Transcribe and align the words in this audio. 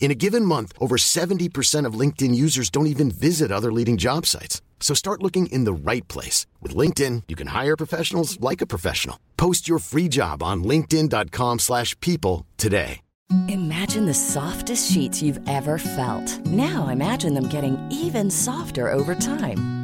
In 0.00 0.10
a 0.10 0.14
given 0.14 0.44
month, 0.44 0.72
over 0.78 0.96
70% 0.96 1.86
of 1.86 1.98
LinkedIn 1.98 2.34
users 2.34 2.70
don't 2.70 2.86
even 2.88 3.10
visit 3.10 3.50
other 3.50 3.72
leading 3.72 3.96
job 3.96 4.26
sites. 4.26 4.60
So 4.78 4.92
start 4.94 5.22
looking 5.22 5.46
in 5.46 5.64
the 5.64 5.72
right 5.72 6.06
place. 6.08 6.46
With 6.60 6.76
LinkedIn, 6.76 7.22
you 7.28 7.34
can 7.34 7.48
hire 7.48 7.74
professionals 7.76 8.38
like 8.38 8.60
a 8.60 8.66
professional. 8.66 9.18
Post 9.38 9.66
your 9.66 9.78
free 9.78 10.08
job 10.08 10.42
on 10.42 10.62
linkedin.com 10.62 11.58
slash 11.60 11.98
people 12.00 12.46
today. 12.58 13.00
Imagine 13.48 14.04
the 14.04 14.14
softest 14.14 14.92
sheets 14.92 15.22
you've 15.22 15.40
ever 15.48 15.78
felt. 15.78 16.44
Now 16.44 16.88
imagine 16.88 17.32
them 17.32 17.48
getting 17.48 17.78
even 17.90 18.30
softer 18.30 18.92
over 18.92 19.14
time. 19.14 19.83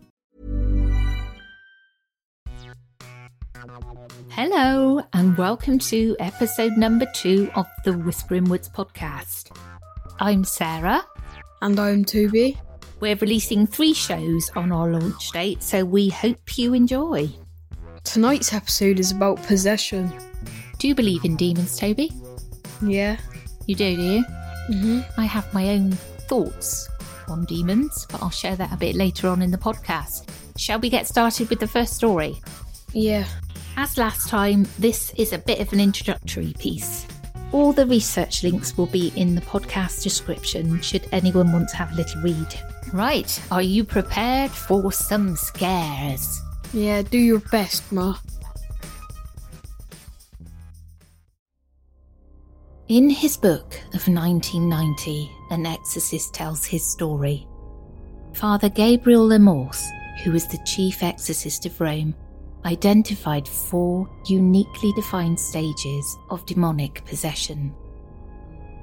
Hello, 4.33 5.01
and 5.11 5.37
welcome 5.37 5.77
to 5.77 6.15
episode 6.21 6.77
number 6.77 7.05
two 7.13 7.51
of 7.53 7.67
the 7.83 7.91
Whispering 7.91 8.45
Woods 8.45 8.69
podcast. 8.69 9.53
I'm 10.21 10.45
Sarah. 10.45 11.05
And 11.61 11.77
I'm 11.77 12.05
Toby. 12.05 12.57
We're 13.01 13.17
releasing 13.17 13.67
three 13.67 13.93
shows 13.93 14.49
on 14.55 14.71
our 14.71 14.89
launch 14.89 15.31
date, 15.31 15.61
so 15.61 15.83
we 15.83 16.07
hope 16.07 16.57
you 16.57 16.73
enjoy. 16.73 17.29
Tonight's 18.05 18.53
episode 18.53 19.01
is 19.01 19.11
about 19.11 19.43
possession. 19.43 20.09
Do 20.79 20.87
you 20.87 20.95
believe 20.95 21.25
in 21.25 21.35
demons, 21.35 21.77
Toby? 21.77 22.09
Yeah. 22.81 23.17
You 23.65 23.75
do, 23.75 23.97
do 23.97 24.01
you? 24.01 24.23
Mm-hmm. 24.69 25.19
I 25.19 25.25
have 25.25 25.53
my 25.53 25.71
own 25.71 25.91
thoughts 25.91 26.87
on 27.27 27.43
demons, 27.43 28.07
but 28.09 28.23
I'll 28.23 28.29
share 28.29 28.55
that 28.55 28.71
a 28.71 28.77
bit 28.77 28.95
later 28.95 29.27
on 29.27 29.41
in 29.41 29.51
the 29.51 29.57
podcast. 29.57 30.29
Shall 30.57 30.79
we 30.79 30.89
get 30.89 31.05
started 31.05 31.49
with 31.49 31.59
the 31.59 31.67
first 31.67 31.95
story? 31.95 32.41
Yeah. 32.93 33.25
As 33.77 33.97
last 33.97 34.27
time, 34.27 34.67
this 34.79 35.13
is 35.17 35.33
a 35.33 35.37
bit 35.37 35.59
of 35.59 35.71
an 35.71 35.79
introductory 35.79 36.53
piece. 36.59 37.07
All 37.51 37.73
the 37.73 37.85
research 37.85 38.43
links 38.43 38.77
will 38.77 38.87
be 38.87 39.11
in 39.15 39.33
the 39.33 39.41
podcast 39.41 40.03
description 40.03 40.81
should 40.81 41.07
anyone 41.11 41.51
want 41.51 41.69
to 41.69 41.77
have 41.77 41.91
a 41.91 41.95
little 41.95 42.21
read. 42.21 42.59
Right, 42.93 43.41
are 43.49 43.61
you 43.61 43.83
prepared 43.83 44.51
for 44.51 44.91
some 44.91 45.35
scares? 45.35 46.41
Yeah, 46.73 47.01
do 47.01 47.17
your 47.17 47.39
best, 47.39 47.89
Ma. 47.91 48.17
In 52.87 53.09
his 53.09 53.37
book 53.37 53.73
of 53.93 54.07
1990, 54.07 55.31
An 55.49 55.65
Exorcist 55.65 56.33
Tells 56.33 56.65
His 56.65 56.85
Story, 56.91 57.47
Father 58.33 58.69
Gabriele 58.69 59.29
Amorth, 59.29 59.81
who 60.23 60.31
was 60.31 60.45
the 60.47 60.59
chief 60.65 61.01
exorcist 61.01 61.65
of 61.65 61.79
Rome, 61.79 62.13
identified 62.65 63.47
four 63.47 64.09
uniquely 64.25 64.91
defined 64.93 65.39
stages 65.39 66.17
of 66.29 66.45
demonic 66.45 67.03
possession. 67.05 67.73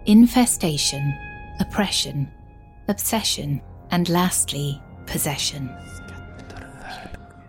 Infestation, 0.06 1.14
oppression, 1.60 2.30
obsession, 2.88 3.60
and 3.90 4.08
lastly, 4.08 4.80
possession. 5.06 5.70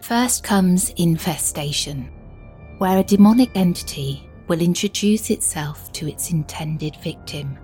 First 0.01 0.43
comes 0.43 0.89
infestation, 0.97 2.09
where 2.79 2.97
a 2.97 3.03
demonic 3.03 3.51
entity 3.55 4.27
will 4.47 4.61
introduce 4.61 5.29
itself 5.29 5.91
to 5.93 6.07
its 6.07 6.31
intended 6.31 6.95
victim, 6.97 7.57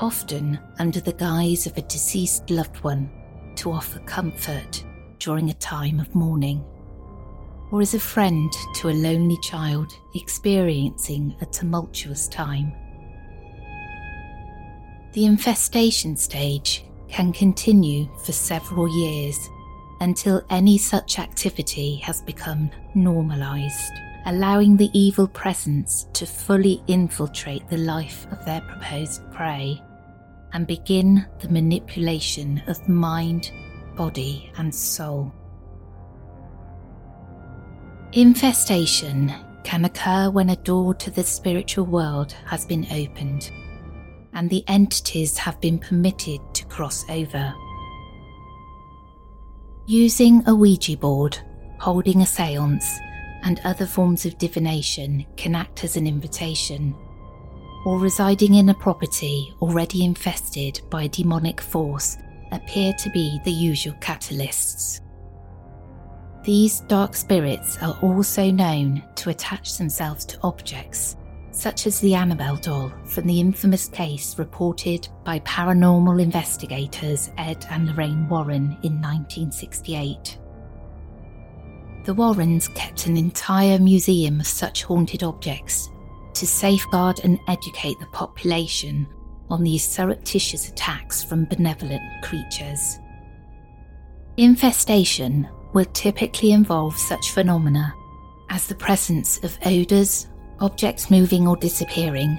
often 0.00 0.58
under 0.78 1.00
the 1.00 1.12
guise 1.12 1.66
of 1.66 1.76
a 1.76 1.82
deceased 1.82 2.48
loved 2.50 2.76
one 2.84 3.10
to 3.56 3.72
offer 3.72 3.98
comfort 4.00 4.84
during 5.18 5.50
a 5.50 5.54
time 5.54 5.98
of 5.98 6.14
mourning, 6.14 6.64
or 7.70 7.80
as 7.80 7.94
a 7.94 8.00
friend 8.00 8.52
to 8.76 8.88
a 8.88 8.90
lonely 8.90 9.38
child 9.42 9.92
experiencing 10.14 11.34
a 11.40 11.46
tumultuous 11.46 12.28
time. 12.28 12.72
The 15.12 15.24
infestation 15.24 16.16
stage 16.16 16.84
can 17.08 17.32
continue 17.32 18.08
for 18.24 18.32
several 18.32 18.88
years 18.88 19.38
until 20.00 20.42
any 20.50 20.78
such 20.78 21.18
activity 21.18 21.96
has 21.96 22.22
become 22.22 22.70
normalized 22.94 23.92
allowing 24.28 24.76
the 24.76 24.90
evil 24.92 25.26
presence 25.26 26.06
to 26.12 26.26
fully 26.26 26.82
infiltrate 26.86 27.66
the 27.70 27.78
life 27.78 28.26
of 28.30 28.44
their 28.44 28.60
proposed 28.60 29.22
prey 29.32 29.82
and 30.52 30.66
begin 30.66 31.26
the 31.40 31.48
manipulation 31.48 32.62
of 32.66 32.88
mind, 32.88 33.50
body, 33.96 34.52
and 34.58 34.74
soul. 34.74 35.32
Infestation 38.12 39.34
can 39.64 39.84
occur 39.84 40.30
when 40.30 40.48
a 40.48 40.56
door 40.56 40.94
to 40.94 41.10
the 41.10 41.22
spiritual 41.22 41.84
world 41.84 42.32
has 42.46 42.64
been 42.64 42.86
opened 42.90 43.50
and 44.32 44.48
the 44.48 44.64
entities 44.66 45.36
have 45.36 45.60
been 45.60 45.78
permitted 45.78 46.40
to 46.54 46.64
cross 46.66 47.04
over. 47.10 47.52
Using 49.86 50.42
a 50.46 50.54
Ouija 50.54 50.96
board, 50.96 51.38
holding 51.80 52.22
a 52.22 52.26
seance, 52.26 52.98
and 53.42 53.60
other 53.64 53.86
forms 53.86 54.24
of 54.24 54.38
divination 54.38 55.26
can 55.36 55.54
act 55.54 55.84
as 55.84 55.96
an 55.96 56.06
invitation, 56.06 56.94
or 57.84 57.98
residing 57.98 58.54
in 58.54 58.70
a 58.70 58.74
property 58.74 59.54
already 59.60 60.02
infested 60.02 60.80
by 60.88 61.04
a 61.04 61.08
demonic 61.08 61.60
force 61.60 62.16
appear 62.52 62.94
to 62.94 63.10
be 63.10 63.38
the 63.44 63.52
usual 63.52 63.94
catalysts. 63.94 65.00
These 66.44 66.80
dark 66.80 67.14
spirits 67.14 67.78
are 67.82 67.98
also 68.00 68.50
known 68.50 69.02
to 69.16 69.30
attach 69.30 69.76
themselves 69.76 70.24
to 70.26 70.38
objects, 70.42 71.16
such 71.50 71.86
as 71.86 72.00
the 72.00 72.14
Annabelle 72.14 72.56
doll 72.56 72.92
from 73.04 73.26
the 73.26 73.40
infamous 73.40 73.88
case 73.88 74.38
reported 74.38 75.08
by 75.24 75.40
paranormal 75.40 76.22
investigators 76.22 77.30
Ed 77.36 77.66
and 77.70 77.88
Lorraine 77.88 78.28
Warren 78.28 78.76
in 78.82 79.00
1968. 79.00 80.38
The 82.04 82.14
Warrens 82.14 82.68
kept 82.68 83.06
an 83.06 83.16
entire 83.16 83.78
museum 83.78 84.40
of 84.40 84.46
such 84.46 84.84
haunted 84.84 85.22
objects 85.22 85.90
to 86.34 86.46
safeguard 86.46 87.20
and 87.24 87.38
educate 87.48 87.98
the 87.98 88.06
population 88.06 89.06
on 89.50 89.62
these 89.62 89.86
surreptitious 89.86 90.68
attacks 90.68 91.22
from 91.22 91.44
benevolent 91.46 92.02
creatures. 92.22 92.98
Infestation 94.36 95.48
will 95.72 95.84
typically 95.86 96.52
involve 96.52 96.96
such 96.96 97.32
phenomena 97.32 97.94
as 98.50 98.66
the 98.66 98.74
presence 98.74 99.42
of 99.44 99.58
odours, 99.64 100.26
objects 100.60 101.10
moving 101.10 101.46
or 101.46 101.56
disappearing, 101.56 102.38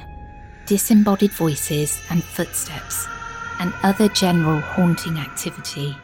disembodied 0.65 1.31
voices 1.31 2.01
and 2.09 2.23
footsteps, 2.23 3.07
and 3.59 3.73
other 3.83 4.07
general 4.09 4.59
haunting 4.59 5.17
activity. 5.17 5.95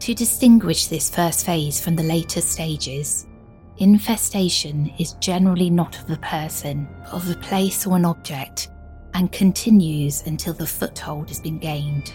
To 0.00 0.14
distinguish 0.14 0.86
this 0.86 1.08
first 1.08 1.46
phase 1.46 1.80
from 1.80 1.96
the 1.96 2.02
later 2.02 2.40
stages, 2.40 3.26
infestation 3.78 4.92
is 4.98 5.12
generally 5.14 5.70
not 5.70 5.98
of 6.00 6.10
a 6.10 6.16
person, 6.16 6.88
but 7.04 7.14
of 7.14 7.30
a 7.30 7.34
place 7.36 7.86
or 7.86 7.96
an 7.96 8.04
object, 8.04 8.68
and 9.14 9.32
continues 9.32 10.26
until 10.26 10.52
the 10.52 10.66
foothold 10.66 11.28
has 11.28 11.40
been 11.40 11.58
gained. 11.58 12.12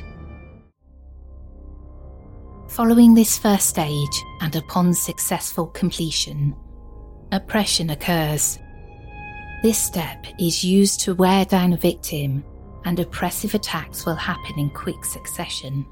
Following 2.71 3.13
this 3.13 3.37
first 3.37 3.67
stage 3.67 4.23
and 4.39 4.55
upon 4.55 4.93
successful 4.93 5.67
completion, 5.67 6.55
oppression 7.33 7.89
occurs. 7.89 8.59
This 9.61 9.77
step 9.77 10.25
is 10.39 10.63
used 10.63 11.01
to 11.01 11.13
wear 11.13 11.43
down 11.43 11.73
a 11.73 11.77
victim, 11.77 12.45
and 12.85 12.97
oppressive 12.97 13.55
attacks 13.55 14.05
will 14.05 14.15
happen 14.15 14.57
in 14.57 14.69
quick 14.69 15.03
succession. 15.03 15.85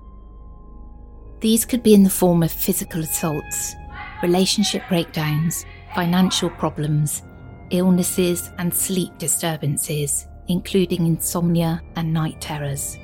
These 1.42 1.66
could 1.66 1.84
be 1.84 1.94
in 1.94 2.04
the 2.04 2.10
form 2.10 2.44
of 2.44 2.52
physical 2.52 3.02
assaults, 3.02 3.76
relationship 4.24 4.84
breakdowns, 4.88 5.66
financial 5.94 6.50
problems, 6.50 7.24
illnesses, 7.72 8.54
and 8.58 8.74
sleep 8.74 9.18
disturbances, 9.18 10.26
including 10.48 11.08
insomnia 11.08 11.82
and 11.98 12.14
night 12.14 12.40
terrors. 12.40 12.98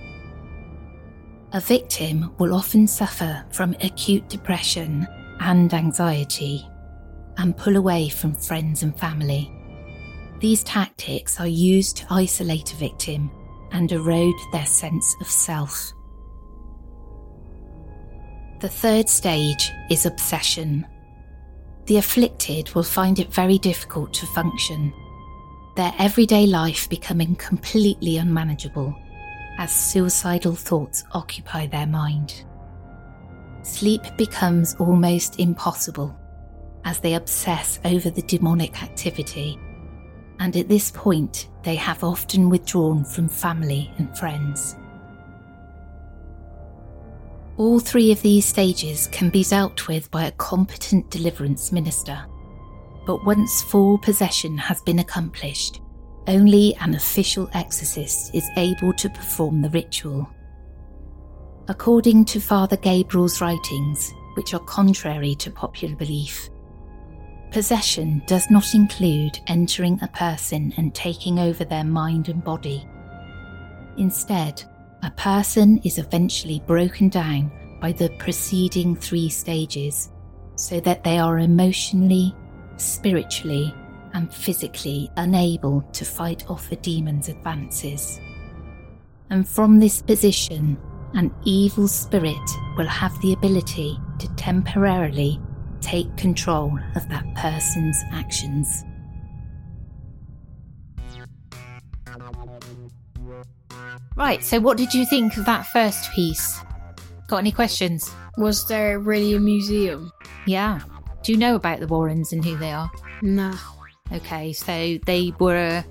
A 1.56 1.62
victim 1.62 2.36
will 2.38 2.54
often 2.54 2.86
suffer 2.86 3.46
from 3.50 3.78
acute 3.81 4.28
depression 4.28 5.07
and 5.40 5.74
anxiety 5.74 6.68
and 7.38 7.56
pull 7.56 7.78
away 7.78 8.10
from 8.10 8.36
friends 8.36 8.84
and 8.84 8.94
family. 9.00 9.50
These 10.42 10.66
tactics 10.66 11.40
are 11.40 11.48
used 11.48 11.96
to 11.96 12.07
isolate 12.10 12.74
a 12.74 12.75
victim 12.75 13.31
and 13.72 13.90
erode 13.90 14.36
their 14.52 14.66
sense 14.66 15.16
of 15.22 15.30
self. 15.30 15.94
The 18.60 18.68
third 18.68 19.08
stage 19.08 19.72
is 19.90 20.06
obsession. 20.06 20.86
The 21.86 21.96
afflicted 21.96 22.75
will 22.75 22.84
find 22.84 23.18
it 23.18 23.34
very 23.34 23.60
difficult 23.60 24.13
to 24.16 24.25
function, 24.25 24.92
their 25.78 25.94
everyday 26.00 26.48
life 26.48 26.90
becoming 26.90 27.38
completely 27.38 28.18
unmanageable 28.18 28.94
as 29.57 29.72
suicidal 29.72 30.56
thoughts 30.56 31.04
occupy 31.12 31.68
their 31.68 31.88
mind. 31.88 32.46
Sleep 33.63 34.02
becomes 34.18 34.75
almost 34.75 35.40
impossible 35.40 36.16
as 36.84 37.00
they 37.00 37.16
obsess 37.16 37.80
over 37.84 38.10
the 38.10 38.22
demonic 38.24 38.84
activity, 38.84 39.60
and 40.40 40.56
at 40.56 40.68
this 40.68 40.92
point, 40.92 41.50
they 41.63 41.75
have 41.75 42.04
often 42.04 42.50
withdrawn 42.50 43.04
from 43.04 43.28
family 43.28 43.92
and 43.98 44.16
friends. 44.18 44.75
All 47.58 47.80
three 47.80 48.12
of 48.12 48.22
these 48.22 48.46
stages 48.46 49.08
can 49.08 49.30
be 49.30 49.44
dealt 49.44 49.88
with 49.88 50.12
by 50.12 50.25
a 50.25 50.31
competent 50.34 51.10
deliverance 51.10 51.72
minister. 51.72 52.25
But 53.06 53.24
once 53.25 53.62
full 53.62 53.98
possession 53.98 54.58
has 54.58 54.81
been 54.81 55.00
accomplished, 55.00 55.80
only 56.27 56.75
an 56.75 56.95
official 56.95 57.50
exorcist 57.54 58.33
is 58.33 58.48
able 58.57 58.94
to 58.94 59.10
perform 59.10 59.62
the 59.62 59.69
ritual. 59.69 60.30
According 61.68 62.25
to 62.25 62.39
Father 62.39 62.77
Gabriel's 62.77 63.42
writings, 63.42 64.13
which 64.36 64.54
are 64.54 64.60
contrary 64.60 65.36
to 65.36 65.51
popular 65.51 65.95
belief, 65.95 66.50
possession 67.51 68.22
does 68.27 68.50
not 68.51 68.74
include 68.74 69.39
entering 69.48 70.00
a 70.01 70.07
person 70.10 70.74
and 70.77 70.94
taking 70.94 71.39
over 71.39 71.63
their 71.63 71.83
mind 71.83 72.30
and 72.30 72.44
body. 72.44 72.88
Instead, 73.98 74.63
a 75.04 75.12
person 75.12 75.80
is 75.83 75.98
eventually 75.98 76.62
broken 76.66 77.10
down 77.10 77.51
by 77.80 77.92
the 77.92 78.10
preceding 78.18 78.95
three 78.95 79.30
stages 79.30 80.10
so 80.56 80.80
that 80.81 81.04
they 81.04 81.18
are 81.18 81.39
emotionally, 81.39 82.36
spiritually, 82.77 83.74
and 84.15 84.33
physically 84.33 85.12
unable 85.17 85.81
to 85.91 86.06
fight 86.06 86.50
off 86.50 86.71
a 86.71 86.75
demon's 86.77 87.27
advances. 87.27 88.19
And 89.29 89.47
from 89.47 89.79
this 89.79 90.01
position, 90.01 90.77
an 91.13 91.33
evil 91.44 91.88
spirit 91.88 92.50
will 92.77 92.88
have 92.88 93.19
the 93.21 93.33
ability 93.33 94.00
to 94.19 94.27
temporarily 94.35 95.39
take 95.81 96.15
control 96.15 96.79
of 96.95 97.07
that 97.09 97.25
person's 97.35 98.01
actions. 98.13 98.83
Right, 104.15 104.41
so 104.41 104.62
what 104.62 104.77
did 104.77 104.94
you 104.94 105.06
think 105.06 105.35
of 105.35 105.45
that 105.45 105.67
first 105.67 106.09
piece? 106.13 106.62
Got 107.27 107.38
any 107.38 107.51
questions? 107.51 108.09
Was 108.38 108.65
there 108.67 108.97
really 109.00 109.35
a 109.35 109.39
museum? 109.39 110.12
Yeah. 110.47 110.79
Do 111.23 111.33
you 111.33 111.38
know 111.38 111.56
about 111.56 111.81
the 111.81 111.88
Warrens 111.88 112.31
and 112.31 112.45
who 112.45 112.56
they 112.57 112.71
are? 112.71 112.89
Nah. 113.21 113.57
Okay, 114.12 114.54
so 114.54 114.98
they 115.06 115.34
were 115.40 115.84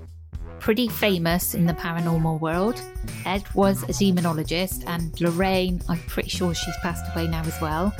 pretty 0.59 0.87
famous 0.87 1.53
in 1.53 1.65
the 1.65 1.73
paranormal 1.73 2.39
world. 2.39 2.81
Ed 3.25 3.43
was 3.53 3.83
a 3.83 3.87
demonologist, 3.87 4.83
and 4.87 5.19
Lorraine, 5.21 5.81
I'm 5.89 5.99
pretty 5.99 6.29
sure 6.29 6.53
she's 6.53 6.77
passed 6.81 7.05
away 7.13 7.27
now 7.27 7.41
as 7.41 7.59
well, 7.61 7.95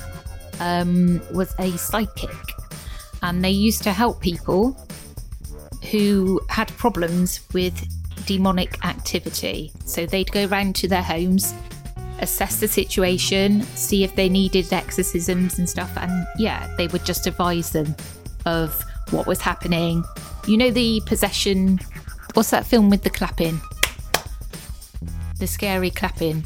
um, 0.60 1.22
was 1.34 1.54
a 1.60 1.78
psychic. 1.78 2.36
And 3.22 3.44
they 3.44 3.52
used 3.52 3.84
to 3.84 3.92
help 3.92 4.22
people 4.22 4.76
who 5.92 6.42
had 6.50 6.70
problems 6.78 7.42
with 7.54 7.76
demonic 8.26 8.84
activity. 8.86 9.72
So 9.86 10.06
they'd 10.06 10.32
go 10.32 10.46
round 10.46 10.76
to 10.78 10.88
their 10.88 11.04
homes, 11.04 11.54
assess 12.20 12.60
the 12.60 12.68
situation, 12.68 13.62
see 13.62 14.04
if 14.04 14.16
they 14.16 14.30
needed 14.30 14.72
exorcisms 14.72 15.60
and 15.60 15.70
stuff, 15.70 15.92
and 15.98 16.26
yeah, 16.38 16.74
they 16.78 16.88
would 16.88 17.06
just 17.06 17.28
advise 17.28 17.72
them 17.72 17.96
of 18.46 18.84
what 19.12 19.28
was 19.28 19.42
happening. 19.42 20.04
You 20.48 20.58
know 20.58 20.72
the 20.72 21.02
possession. 21.06 21.80
What's 22.34 22.50
that 22.52 22.66
film 22.66 22.90
with 22.90 23.04
the 23.04 23.10
clapping? 23.10 23.62
The 25.40 25.48
scary 25.48 25.90
clapping. 25.90 26.46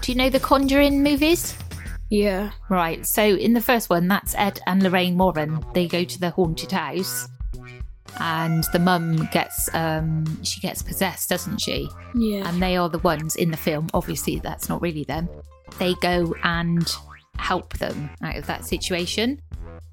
Do 0.00 0.12
you 0.12 0.18
know 0.18 0.30
the 0.30 0.40
Conjuring 0.40 1.02
movies? 1.02 1.56
Yeah. 2.08 2.50
Right. 2.68 3.06
So 3.06 3.22
in 3.22 3.52
the 3.52 3.60
first 3.60 3.88
one, 3.88 4.08
that's 4.08 4.34
Ed 4.34 4.60
and 4.66 4.82
Lorraine 4.82 5.16
Warren. 5.16 5.64
They 5.74 5.86
go 5.86 6.04
to 6.04 6.20
the 6.20 6.30
haunted 6.30 6.72
house, 6.72 7.28
and 8.18 8.64
the 8.72 8.78
mum 8.78 9.28
gets 9.32 9.72
um 9.74 10.42
she 10.42 10.60
gets 10.60 10.82
possessed, 10.82 11.28
doesn't 11.28 11.58
she? 11.58 11.88
Yeah. 12.14 12.48
And 12.48 12.60
they 12.60 12.76
are 12.76 12.88
the 12.88 12.98
ones 12.98 13.36
in 13.36 13.50
the 13.50 13.56
film. 13.56 13.88
Obviously, 13.94 14.40
that's 14.40 14.68
not 14.68 14.82
really 14.82 15.04
them. 15.04 15.28
They 15.78 15.94
go 16.02 16.34
and 16.42 16.92
help 17.38 17.78
them 17.78 18.10
out 18.22 18.36
of 18.36 18.46
that 18.46 18.64
situation. 18.64 19.40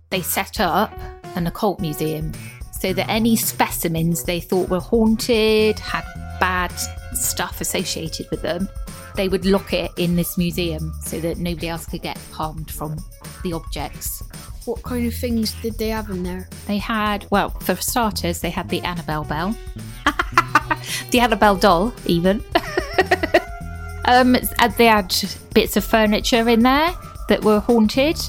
They 0.10 0.22
set 0.22 0.60
up 0.60 0.94
an 1.36 1.48
occult 1.48 1.80
museum 1.80 2.32
so 2.72 2.94
that 2.94 3.10
any 3.10 3.36
specimens 3.36 4.24
they 4.24 4.40
thought 4.40 4.70
were 4.70 4.80
haunted, 4.80 5.80
had 5.80 6.04
bad 6.40 6.72
stuff 7.14 7.60
associated 7.60 8.28
with 8.30 8.42
them, 8.42 8.70
they 9.16 9.28
would 9.28 9.46
lock 9.46 9.74
it 9.74 9.92
in 9.98 10.16
this 10.16 10.38
museum 10.38 10.94
so 11.02 11.20
that 11.20 11.40
nobody 11.40 11.68
else 11.68 11.86
could 11.88 12.04
get 12.04 12.18
harmed 12.32 12.70
from 12.70 12.96
the 13.44 13.52
objects. 13.52 14.24
What 14.66 14.84
kind 14.84 15.08
of 15.08 15.14
things 15.14 15.54
did 15.62 15.78
they 15.80 15.90
have 15.90 16.10
in 16.10 16.24
there? 16.24 16.48
They 16.68 16.78
had, 16.78 17.26
well, 17.32 17.50
for 17.50 17.76
starters, 17.76 18.42
they 18.42 18.52
had 18.52 18.70
the 18.70 18.82
Annabelle 18.82 19.24
bell, 19.24 19.58
the 21.12 21.20
Annabelle 21.20 21.56
doll, 21.56 21.94
even. 22.06 22.44
um, 24.06 24.38
they 24.78 24.86
had 24.86 25.16
bits 25.54 25.78
of 25.78 25.84
furniture 25.84 26.48
in 26.48 26.62
there 26.62 26.94
that 27.28 27.44
were 27.44 27.60
haunted. 27.60 28.20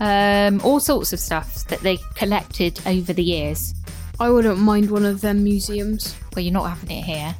Um, 0.00 0.60
all 0.62 0.80
sorts 0.80 1.12
of 1.12 1.20
stuff 1.20 1.66
that 1.68 1.80
they 1.80 1.98
collected 2.14 2.80
over 2.86 3.12
the 3.12 3.22
years. 3.22 3.74
I 4.18 4.30
wouldn't 4.30 4.58
mind 4.58 4.90
one 4.90 5.04
of 5.04 5.20
them 5.20 5.44
museums. 5.44 6.16
Well, 6.34 6.44
you're 6.44 6.52
not 6.52 6.68
having 6.68 6.98
it 6.98 7.02
here. 7.02 7.34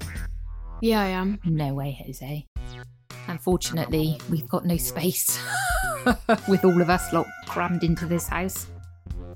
Yeah, 0.81 1.01
I 1.01 1.07
am. 1.07 1.39
No 1.45 1.75
way, 1.75 2.03
Jose. 2.07 2.47
Unfortunately, 3.29 4.19
we've 4.31 4.49
got 4.49 4.65
no 4.65 4.77
space 4.77 5.39
with 6.49 6.65
all 6.65 6.81
of 6.81 6.91
us 6.91 7.13
lot 7.13 7.27
crammed 7.47 7.83
into 7.83 8.07
this 8.07 8.29
house. 8.29 8.67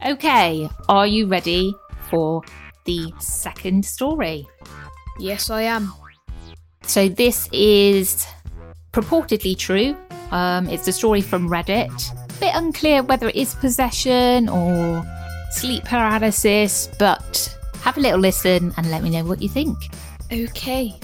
Okay, 0.07 0.69
are 0.89 1.07
you 1.07 1.27
ready 1.27 1.75
for 2.09 2.43
the 2.85 3.13
second 3.19 3.85
story? 3.85 4.47
Yes, 5.19 5.51
I 5.51 5.63
am. 5.63 5.93
So, 6.83 7.09
this 7.09 7.49
is 7.53 8.27
purportedly 8.93 9.57
true. 9.57 9.97
Um, 10.31 10.69
it's 10.69 10.89
a 10.89 10.93
story 10.93 11.21
from 11.21 11.49
Reddit. 11.49 12.20
Bit 12.41 12.55
unclear 12.55 13.03
whether 13.03 13.29
it 13.29 13.37
is 13.37 13.55
possession 13.55 14.49
or 14.49 15.05
sleep 15.51 15.85
paralysis, 15.85 16.89
but 16.99 17.55
have 17.83 17.99
a 17.99 18.01
little 18.01 18.19
listen 18.19 18.73
and 18.79 18.91
let 18.91 19.03
me 19.03 19.11
know 19.11 19.25
what 19.25 19.43
you 19.43 19.49
think. 19.49 19.77
Okay. 20.33 20.99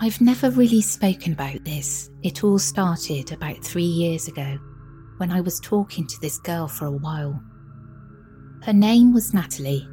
I've 0.00 0.20
never 0.20 0.50
really 0.50 0.80
spoken 0.80 1.34
about 1.34 1.62
this. 1.64 2.08
It 2.22 2.42
all 2.42 2.58
started 2.58 3.32
about 3.32 3.62
three 3.62 3.82
years 3.82 4.26
ago 4.26 4.58
when 5.18 5.30
I 5.30 5.42
was 5.42 5.60
talking 5.60 6.06
to 6.06 6.20
this 6.20 6.38
girl 6.38 6.68
for 6.68 6.86
a 6.86 6.90
while. 6.90 7.38
Her 8.62 8.72
name 8.72 9.12
was 9.12 9.34
Natalie, 9.34 9.86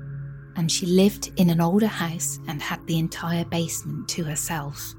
and 0.56 0.72
she 0.72 0.86
lived 0.86 1.32
in 1.36 1.50
an 1.50 1.60
older 1.60 1.88
house 1.88 2.40
and 2.48 2.62
had 2.62 2.86
the 2.88 3.00
entire 3.00 3.46
basement 3.46 4.08
to 4.10 4.24
herself. 4.24 4.94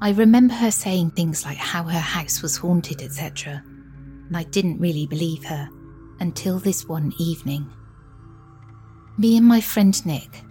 I 0.00 0.10
remember 0.10 0.54
her 0.54 0.70
saying 0.70 1.10
things 1.12 1.44
like 1.44 1.56
how 1.56 1.82
her 1.84 1.98
house 1.98 2.42
was 2.42 2.56
haunted, 2.56 3.00
etc., 3.00 3.62
and 4.28 4.36
I 4.36 4.42
didn't 4.42 4.80
really 4.80 5.06
believe 5.06 5.44
her 5.44 5.68
until 6.20 6.58
this 6.58 6.86
one 6.86 7.12
evening. 7.18 7.70
Me 9.16 9.36
and 9.38 9.46
my 9.46 9.60
friend 9.60 10.04
Nick 10.04 10.42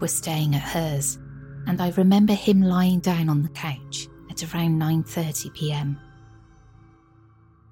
were 0.00 0.08
staying 0.08 0.54
at 0.54 0.62
hers, 0.62 1.18
and 1.66 1.80
I 1.80 1.90
remember 1.90 2.34
him 2.34 2.60
lying 2.60 3.00
down 3.00 3.30
on 3.30 3.42
the 3.42 3.48
couch 3.50 4.08
at 4.30 4.42
around 4.54 4.78
9:30 4.78 5.54
p.m. 5.54 5.98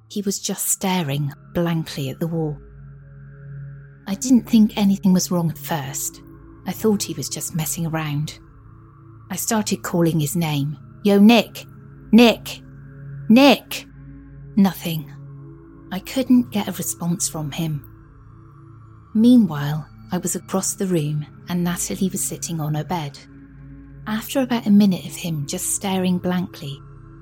He 0.08 0.22
was 0.22 0.38
just 0.38 0.68
staring 0.68 1.32
blankly 1.52 2.08
at 2.08 2.18
the 2.18 2.26
wall. 2.26 2.58
I 4.06 4.14
didn't 4.14 4.48
think 4.48 4.76
anything 4.76 5.12
was 5.12 5.30
wrong 5.30 5.50
at 5.50 5.58
first. 5.58 6.22
I 6.66 6.72
thought 6.72 7.02
he 7.02 7.14
was 7.14 7.28
just 7.28 7.54
messing 7.54 7.86
around. 7.86 8.38
I 9.30 9.36
started 9.36 9.82
calling 9.82 10.18
his 10.18 10.34
name. 10.34 10.76
Yo, 11.02 11.18
Nick! 11.18 11.64
Nick! 12.12 12.60
Nick! 13.30 13.86
Nothing. 14.56 15.10
I 15.90 15.98
couldn't 15.98 16.50
get 16.50 16.68
a 16.68 16.72
response 16.72 17.26
from 17.26 17.50
him. 17.52 17.86
Meanwhile, 19.14 19.88
I 20.12 20.18
was 20.18 20.36
across 20.36 20.74
the 20.74 20.86
room 20.86 21.24
and 21.48 21.64
Natalie 21.64 22.10
was 22.10 22.22
sitting 22.22 22.60
on 22.60 22.74
her 22.74 22.84
bed. 22.84 23.18
After 24.06 24.42
about 24.42 24.66
a 24.66 24.70
minute 24.70 25.06
of 25.06 25.14
him 25.14 25.46
just 25.46 25.74
staring 25.74 26.18
blankly, 26.18 26.78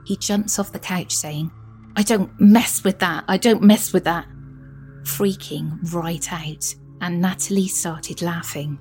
he 0.06 0.16
jumps 0.16 0.58
off 0.58 0.72
the 0.72 0.80
couch 0.80 1.14
saying, 1.14 1.52
I 1.94 2.02
don't 2.02 2.32
mess 2.40 2.82
with 2.82 2.98
that, 2.98 3.22
I 3.28 3.36
don't 3.36 3.62
mess 3.62 3.92
with 3.92 4.02
that. 4.04 4.26
Freaking 5.04 5.78
right 5.94 6.32
out, 6.32 6.64
and 7.00 7.20
Natalie 7.20 7.68
started 7.68 8.22
laughing. 8.22 8.80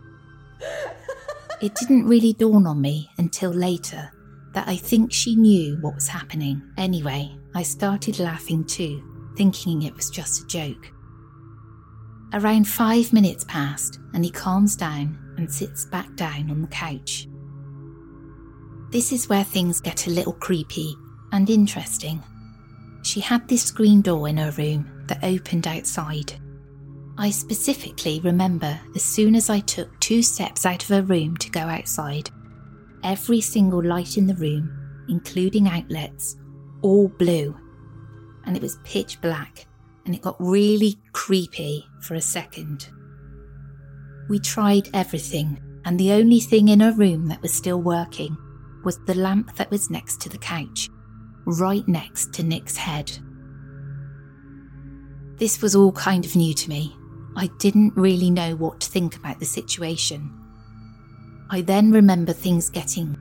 It 1.62 1.76
didn't 1.76 2.08
really 2.08 2.34
dawn 2.34 2.66
on 2.66 2.82
me 2.82 3.12
until 3.20 3.52
later 3.52 4.12
that 4.58 4.68
I 4.68 4.76
think 4.76 5.14
she 5.14 5.36
knew 5.36 5.78
what 5.82 5.94
was 5.94 6.08
happening. 6.08 6.64
Anyway, 6.80 7.32
I 7.54 7.62
started 7.62 8.18
laughing 8.18 8.66
too, 8.66 9.04
thinking 9.38 9.84
it 9.84 9.96
was 9.96 10.10
just 10.10 10.42
a 10.42 10.48
joke. 10.48 10.92
Around 12.34 12.68
five 12.68 13.14
minutes 13.14 13.44
passed, 13.44 14.00
and 14.16 14.26
he 14.26 14.32
calms 14.32 14.76
down 14.76 15.36
and 15.38 15.48
sits 15.54 15.86
back 15.86 16.12
down 16.16 16.50
on 16.50 16.64
the 16.64 16.68
couch. 16.70 17.28
This 18.90 19.12
is 19.12 19.30
where 19.30 19.44
things 19.44 19.80
get 19.80 20.08
a 20.08 20.10
little 20.10 20.34
creepy 20.34 20.96
and 21.32 21.48
interesting. 21.52 22.24
She 23.04 23.20
had 23.20 23.48
this 23.48 23.62
screen 23.62 24.02
door 24.02 24.28
in 24.28 24.38
her 24.38 24.50
room 24.58 25.06
that 25.06 25.24
opened 25.24 25.68
outside. 25.68 26.34
I 27.16 27.30
specifically 27.30 28.22
remember 28.22 28.80
as 28.96 29.04
soon 29.04 29.36
as 29.36 29.52
I 29.52 29.60
took 29.60 30.00
two 30.00 30.24
steps 30.24 30.66
out 30.66 30.82
of 30.82 30.90
her 30.90 31.04
room 31.04 31.38
to 31.38 31.52
go 31.52 31.60
outside, 31.60 32.32
every 33.08 33.40
single 33.40 33.82
light 33.82 34.18
in 34.18 34.28
the 34.28 34.36
room, 34.36 35.06
including 35.08 35.68
outlets, 35.70 36.36
all 36.82 37.08
blew, 37.08 37.58
and 38.46 38.56
it 38.56 38.62
was 38.62 38.80
pitch 38.84 39.20
black, 39.22 39.66
and 40.06 40.14
it 40.14 40.22
got 40.22 40.36
really 40.40 41.00
creepy 41.14 41.88
for 42.02 42.16
a 42.16 42.22
second. 42.22 42.90
We 44.30 44.40
tried 44.40 44.90
everything, 44.94 45.58
and 45.86 45.98
the 45.98 46.12
only 46.12 46.42
thing 46.42 46.68
in 46.68 46.82
our 46.82 46.92
room 46.92 47.30
that 47.30 47.42
was 47.42 47.54
still 47.54 47.82
working 47.82 48.36
was 48.84 49.00
the 49.06 49.16
lamp 49.16 49.56
that 49.56 49.72
was 49.72 49.90
next 49.90 50.20
to 50.22 50.30
the 50.30 50.38
couch, 50.38 50.90
right 51.46 51.88
next 51.88 52.34
to 52.34 52.44
Nick's 52.44 52.76
head. 52.76 53.18
This 55.38 55.62
was 55.62 55.76
all 55.76 55.94
kind 55.94 56.26
of 56.26 56.36
new 56.36 56.54
to 56.54 56.70
me. 56.70 56.94
I 57.38 57.48
didn't 57.60 57.96
really 57.96 58.30
know 58.30 58.56
what 58.56 58.82
to 58.82 58.90
think 58.90 59.16
about 59.16 59.40
the 59.40 59.46
situation. 59.46 60.47
I 61.50 61.62
then 61.62 61.92
remember 61.92 62.34
things 62.34 62.70
getting 62.70 63.18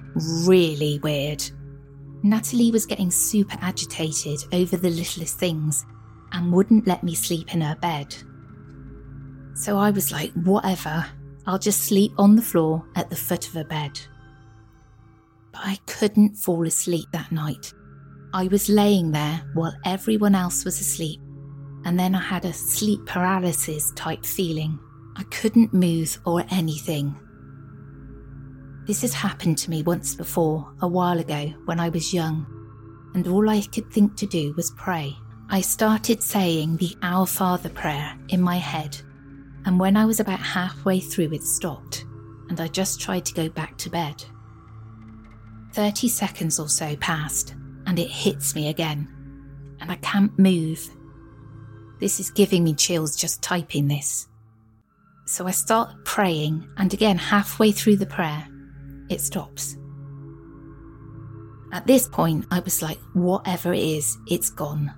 really 0.47 0.99
weird. 1.02 1.45
Natalie 2.23 2.73
was 2.73 2.87
getting 2.87 3.11
super 3.11 3.56
agitated 3.61 4.40
over 4.52 4.76
the 4.76 4.90
littlest 4.90 5.38
things 5.38 5.85
and 6.33 6.52
wouldn't 6.52 6.87
let 6.87 7.04
me 7.04 7.14
sleep 7.14 7.54
in 7.54 7.61
her 7.61 7.76
bed. 7.76 8.14
So 9.54 9.78
I 9.78 9.90
was 9.90 10.11
like, 10.11 10.33
whatever, 10.33 11.06
I'll 11.47 11.59
just 11.59 11.83
sleep 11.83 12.12
on 12.18 12.35
the 12.35 12.42
floor 12.42 12.85
at 12.97 13.11
the 13.11 13.16
foot 13.16 13.47
of 13.47 13.54
her 13.54 13.64
bed. 13.64 13.99
But 15.52 15.61
I 15.62 15.78
couldn't 15.87 16.37
fall 16.37 16.66
asleep 16.66 17.06
that 17.12 17.30
night. 17.30 17.73
I 18.35 18.49
was 18.49 18.68
laying 18.68 19.12
there 19.12 19.49
while 19.54 19.75
everyone 19.85 20.35
else 20.35 20.64
was 20.64 20.80
asleep, 20.80 21.21
and 21.85 21.99
then 21.99 22.14
I 22.14 22.21
had 22.21 22.45
a 22.45 22.52
sleep 22.52 23.06
paralysis 23.06 23.92
type 23.92 24.26
feeling. 24.26 24.78
I 25.16 25.23
couldn't 25.30 25.73
move 25.73 26.18
or 26.26 26.45
anything. 26.50 27.14
This 28.87 29.02
has 29.02 29.12
happened 29.12 29.59
to 29.59 29.71
me 29.71 29.83
once 29.83 30.14
before, 30.14 30.73
a 30.81 30.87
while 30.87 31.19
ago, 31.19 31.52
when 31.64 31.81
I 31.81 31.88
was 31.88 32.14
young, 32.14 32.47
and 33.14 33.26
all 33.26 33.50
I 33.50 33.62
could 33.62 33.90
think 33.90 34.16
to 34.16 34.26
do 34.26 34.55
was 34.55 34.71
pray. 34.76 35.16
I 35.50 35.61
started 35.61 36.23
saying 36.23 36.76
the 36.76 36.97
Our 37.02 37.26
Father 37.26 37.69
prayer 37.69 38.16
in 38.28 38.40
my 38.40 38.57
head, 38.57 38.97
and 39.64 39.81
when 39.81 39.97
I 39.97 40.05
was 40.05 40.21
about 40.21 40.38
halfway 40.38 41.00
through, 41.00 41.33
it 41.33 41.43
stopped, 41.43 42.05
and 42.49 42.61
I 42.61 42.69
just 42.69 43.00
tried 43.00 43.25
to 43.25 43.35
go 43.35 43.49
back 43.49 43.76
to 43.78 43.90
bed. 43.90 44.25
30 45.73 46.07
seconds 46.09 46.61
or 46.61 46.69
so 46.69 46.95
passed, 46.97 47.57
and 47.87 47.99
it 47.99 48.09
hits 48.09 48.55
me 48.55 48.69
again, 48.69 49.09
and 49.81 49.90
I 49.90 49.97
can't 49.97 50.38
move. 50.38 50.88
This 51.99 52.21
is 52.21 52.31
giving 52.31 52.62
me 52.62 52.73
chills 52.73 53.16
just 53.16 53.43
typing 53.43 53.88
this. 53.88 54.28
So 55.25 55.49
I 55.49 55.50
start 55.50 56.05
praying, 56.05 56.69
and 56.76 56.95
again, 56.95 57.19
halfway 57.19 57.73
through 57.73 57.97
the 57.97 58.07
prayer, 58.07 58.47
it 59.09 59.21
stops. 59.21 59.77
At 61.73 61.87
this 61.87 62.09
point, 62.09 62.47
I 62.51 62.61
was 62.61 62.81
like, 62.81 62.99
whatever 63.13 63.73
it 63.73 63.83
is, 63.83 64.17
it's 64.27 64.51
gone. 64.51 64.93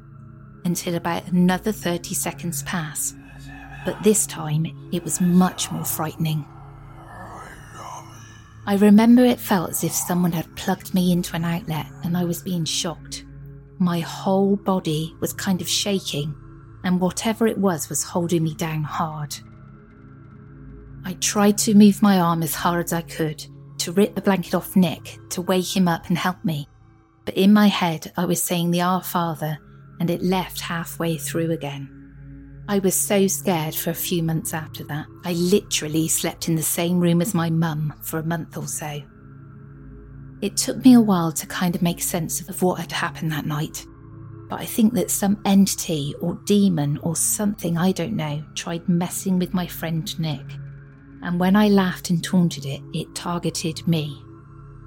Until 0.65 0.95
about 0.95 1.27
another 1.29 1.73
30 1.73 2.15
seconds 2.15 2.63
pass. 2.65 3.15
But 3.85 4.03
this 4.03 4.27
time, 4.27 4.67
it 4.93 5.03
was 5.03 5.21
much 5.21 5.73
more 5.73 5.85
frightening. 5.85 6.45
I 8.67 8.77
remember 8.77 9.25
it 9.25 9.41
felt 9.41 9.71
as 9.71 9.83
if 9.83 9.93
someone 9.93 10.33
had 10.33 10.55
plugged 10.57 10.93
me 10.93 11.11
into 11.11 11.35
an 11.37 11.45
outlet 11.45 11.87
and 12.05 12.17
I 12.17 12.25
was 12.25 12.43
being 12.43 12.67
shocked. 12.67 13.25
My 13.79 14.01
whole 14.01 14.57
body 14.57 15.17
was 15.21 15.33
kind 15.33 15.63
of 15.63 15.69
shaking, 15.69 16.35
and 16.85 17.01
whatever 17.01 17.47
it 17.47 17.59
was 17.59 17.89
was 17.89 18.03
holding 18.03 18.43
me 18.43 18.55
down 18.55 18.83
hard. 18.83 19.35
I 21.05 21.15
tried 21.15 21.57
to 21.59 21.75
move 21.75 22.03
my 22.03 22.21
arm 22.21 22.43
as 22.43 22.55
hard 22.55 22.85
as 22.85 22.93
I 22.93 23.03
could 23.03 23.47
to 23.79 23.93
rip 23.93 24.15
the 24.15 24.21
blanket 24.21 24.55
off 24.55 24.77
Nick 24.77 25.19
to 25.31 25.43
wake 25.43 25.77
him 25.77 25.89
up 25.89 26.09
and 26.09 26.19
help 26.19 26.45
me, 26.45 26.69
but 27.25 27.37
in 27.37 27.53
my 27.53 27.67
head 27.69 28.13
I 28.17 28.25
was 28.25 28.43
saying 28.43 28.71
the 28.71 28.83
Our 28.83 29.03
Father 29.03 29.59
and 30.01 30.11
it 30.11 30.23
left 30.23 30.61
halfway 30.61 31.17
through 31.17 31.51
again. 31.51 31.95
I 32.69 32.81
was 32.81 32.95
so 32.95 33.27
scared 33.27 33.75
for 33.75 33.91
a 33.91 33.95
few 33.95 34.23
months 34.23 34.53
after 34.53 34.85
that. 34.85 35.07
I 35.25 35.33
literally 35.33 36.07
slept 36.07 36.49
in 36.49 36.55
the 36.55 36.63
same 36.63 37.01
room 37.01 37.23
as 37.23 37.33
my 37.33 37.49
mum 37.49 37.95
for 38.03 38.19
a 38.19 38.25
month 38.27 38.59
or 38.59 38.67
so. 38.67 39.01
It 40.43 40.57
took 40.57 40.85
me 40.85 40.93
a 40.93 41.01
while 41.01 41.33
to 41.33 41.47
kind 41.47 41.75
of 41.75 41.83
make 41.83 42.03
sense 42.03 42.47
of 42.49 42.63
what 42.63 42.79
had 42.79 42.93
happened 42.93 43.33
that 43.33 43.47
night, 43.47 43.87
but 44.49 44.61
I 44.61 44.67
think 44.67 44.95
that 44.95 45.11
some 45.11 45.41
entity 45.45 46.15
or 46.21 46.39
demon 46.45 46.99
or 46.99 47.17
something 47.17 47.77
I 47.77 47.93
don't 47.93 48.17
know 48.17 48.45
tried 48.55 48.89
messing 48.89 49.39
with 49.39 49.55
my 49.55 49.67
friend 49.67 50.19
Nick. 50.21 50.47
And 51.23 51.41
when 51.41 51.57
I 51.57 51.69
laughed 51.69 52.11
and 52.11 52.23
taunted 52.23 52.65
it, 52.65 52.81
it 52.93 53.15
targeted 53.15 53.87
me. 53.87 54.23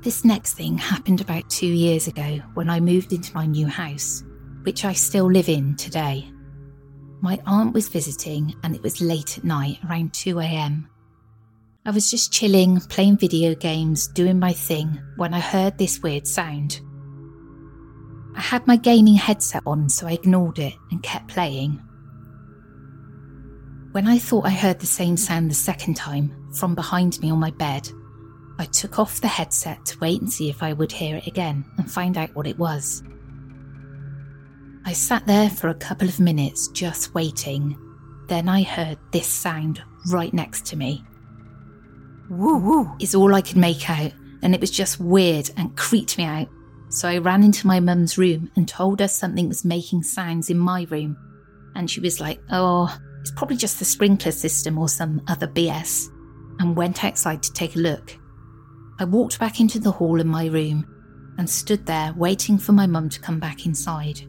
This 0.02 0.26
next 0.26 0.54
thing 0.54 0.78
happened 0.78 1.22
about 1.22 1.50
two 1.50 1.68
years 1.68 2.08
ago 2.08 2.40
when 2.54 2.70
I 2.70 2.80
moved 2.80 3.14
into 3.14 3.36
my 3.36 3.46
new 3.46 3.68
house, 3.68 4.24
which 4.64 4.84
I 4.84 4.94
still 4.94 5.30
live 5.32 5.50
in 5.50 5.76
today. 5.76 6.32
My 7.22 7.40
aunt 7.46 7.74
was 7.74 7.88
visiting 7.88 8.56
and 8.64 8.76
it 8.76 8.82
was 8.82 9.02
late 9.02 9.38
at 9.38 9.44
night, 9.44 9.78
around 9.88 10.14
2am. 10.14 10.88
I 11.86 11.92
was 11.92 12.10
just 12.10 12.32
chilling, 12.32 12.80
playing 12.80 13.18
video 13.18 13.54
games, 13.54 14.08
doing 14.08 14.40
my 14.40 14.54
thing, 14.54 15.00
when 15.18 15.34
I 15.34 15.40
heard 15.40 15.78
this 15.78 16.02
weird 16.02 16.28
sound. 16.28 16.82
I 18.36 18.42
had 18.42 18.66
my 18.66 18.76
gaming 18.76 19.16
headset 19.16 19.64
on, 19.66 19.90
so 19.90 20.08
I 20.08 20.14
ignored 20.14 20.58
it 20.58 20.74
and 20.90 21.04
kept 21.04 21.28
playing. 21.28 21.82
When 23.92 24.08
I 24.08 24.20
thought 24.20 24.46
I 24.46 24.52
heard 24.52 24.80
the 24.80 24.86
same 24.86 25.18
sound 25.18 25.52
the 25.52 25.56
second 25.56 25.96
time, 25.96 26.34
from 26.54 26.76
behind 26.76 27.20
me 27.20 27.30
on 27.30 27.40
my 27.40 27.52
bed, 27.52 27.90
I 28.58 28.64
took 28.64 29.00
off 29.00 29.20
the 29.20 29.28
headset 29.28 29.86
to 29.88 30.00
wait 30.00 30.22
and 30.22 30.32
see 30.32 30.50
if 30.50 30.64
I 30.64 30.72
would 30.72 30.94
hear 30.94 31.18
it 31.18 31.28
again 31.28 31.66
and 31.78 31.92
find 31.92 32.18
out 32.18 32.34
what 32.34 32.48
it 32.48 32.58
was. 32.58 33.04
I 34.86 34.94
sat 34.94 35.28
there 35.28 35.50
for 35.50 35.68
a 35.68 35.76
couple 35.76 36.08
of 36.08 36.22
minutes 36.22 36.70
just 36.70 37.14
waiting. 37.14 37.78
Then 38.28 38.48
I 38.48 38.64
heard 38.64 38.98
this 39.12 39.28
sound 39.28 39.82
right 40.10 40.34
next 40.34 40.66
to 40.68 40.78
me. 40.78 41.04
Woo 42.30 42.60
woo 42.60 42.96
is 43.02 43.14
all 43.14 43.36
I 43.36 43.42
could 43.42 43.58
make 43.58 43.90
out, 43.90 44.14
and 44.42 44.56
it 44.56 44.62
was 44.62 44.72
just 44.72 45.02
weird 45.02 45.52
and 45.58 45.76
creeped 45.76 46.18
me 46.18 46.24
out. 46.24 46.48
So 46.88 47.10
I 47.10 47.18
ran 47.18 47.44
into 47.44 47.68
my 47.68 47.82
mum's 47.82 48.18
room 48.18 48.52
and 48.56 48.70
told 48.70 49.02
her 49.02 49.10
something 49.10 49.50
was 49.50 49.66
making 49.66 50.04
sounds 50.04 50.50
in 50.50 50.58
my 50.58 50.88
room. 50.90 51.18
And 51.76 51.92
she 51.92 52.00
was 52.00 52.22
like, 52.22 52.40
oh, 52.50 52.98
it's 53.22 53.32
probably 53.32 53.56
just 53.56 53.80
the 53.80 53.86
sprinkler 53.86 54.32
system 54.32 54.78
or 54.78 54.90
some 54.90 55.22
other 55.28 55.48
BS, 55.48 56.08
and 56.60 56.76
went 56.76 57.04
outside 57.04 57.42
to 57.44 57.54
take 57.54 57.76
a 57.76 57.80
look. 57.80 58.18
I 59.00 59.06
walked 59.06 59.40
back 59.40 59.60
into 59.60 59.80
the 59.80 59.92
hall 59.92 60.20
in 60.20 60.28
my 60.28 60.48
room 60.48 60.86
and 61.38 61.50
stood 61.50 61.86
there 61.86 62.14
waiting 62.18 62.58
for 62.58 62.72
my 62.72 62.86
mum 62.86 63.10
to 63.10 63.20
come 63.20 63.40
back 63.40 63.66
inside. 63.66 64.22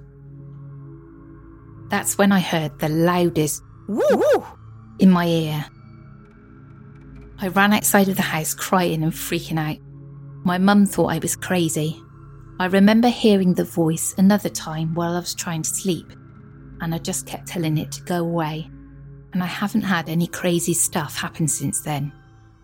That's 1.88 2.16
when 2.16 2.32
I 2.32 2.40
heard 2.40 2.78
the 2.78 2.88
loudest 2.88 3.62
woo 3.88 4.02
woo 4.12 4.46
in 4.98 5.10
my 5.10 5.26
ear. 5.26 5.66
I 7.38 7.48
ran 7.48 7.72
outside 7.72 8.08
of 8.08 8.16
the 8.16 8.22
house 8.22 8.54
crying 8.54 9.02
and 9.02 9.12
freaking 9.12 9.58
out. 9.58 9.78
My 10.44 10.58
mum 10.58 10.86
thought 10.86 11.12
I 11.12 11.18
was 11.18 11.36
crazy. 11.36 12.00
I 12.60 12.66
remember 12.66 13.08
hearing 13.08 13.54
the 13.54 13.64
voice 13.64 14.14
another 14.16 14.48
time 14.48 14.94
while 14.94 15.16
I 15.16 15.20
was 15.20 15.34
trying 15.34 15.62
to 15.62 15.68
sleep, 15.68 16.12
and 16.80 16.94
I 16.94 16.98
just 16.98 17.26
kept 17.26 17.48
telling 17.48 17.78
it 17.78 17.90
to 17.92 18.02
go 18.02 18.20
away. 18.20 18.70
And 19.32 19.42
I 19.42 19.46
haven't 19.46 19.82
had 19.82 20.08
any 20.08 20.26
crazy 20.26 20.74
stuff 20.74 21.16
happen 21.16 21.48
since 21.48 21.80
then, 21.80 22.12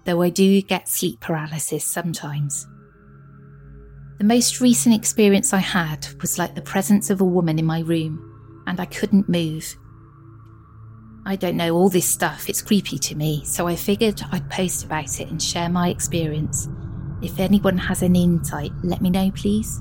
though 0.04 0.22
I 0.22 0.30
do 0.30 0.60
get 0.62 0.88
sleep 0.88 1.20
paralysis 1.20 1.84
sometimes. 1.84 2.66
The 4.18 4.24
most 4.24 4.60
recent 4.60 4.94
experience 4.94 5.52
I 5.52 5.58
had 5.58 6.08
was 6.20 6.38
like 6.38 6.54
the 6.54 6.60
presence 6.60 7.08
of 7.08 7.20
a 7.20 7.24
woman 7.24 7.58
in 7.58 7.64
my 7.64 7.80
room, 7.80 8.62
and 8.66 8.80
I 8.80 8.84
couldn't 8.84 9.28
move. 9.28 9.76
I 11.24 11.36
don't 11.36 11.56
know 11.56 11.74
all 11.74 11.88
this 11.88 12.08
stuff, 12.08 12.48
it's 12.48 12.62
creepy 12.62 12.98
to 12.98 13.14
me, 13.14 13.44
so 13.44 13.66
I 13.66 13.76
figured 13.76 14.20
I'd 14.32 14.50
post 14.50 14.84
about 14.84 15.20
it 15.20 15.30
and 15.30 15.42
share 15.42 15.68
my 15.68 15.88
experience. 15.88 16.68
If 17.22 17.38
anyone 17.38 17.78
has 17.78 18.02
any 18.02 18.24
insight, 18.24 18.72
let 18.82 19.00
me 19.00 19.10
know, 19.10 19.30
please. 19.30 19.80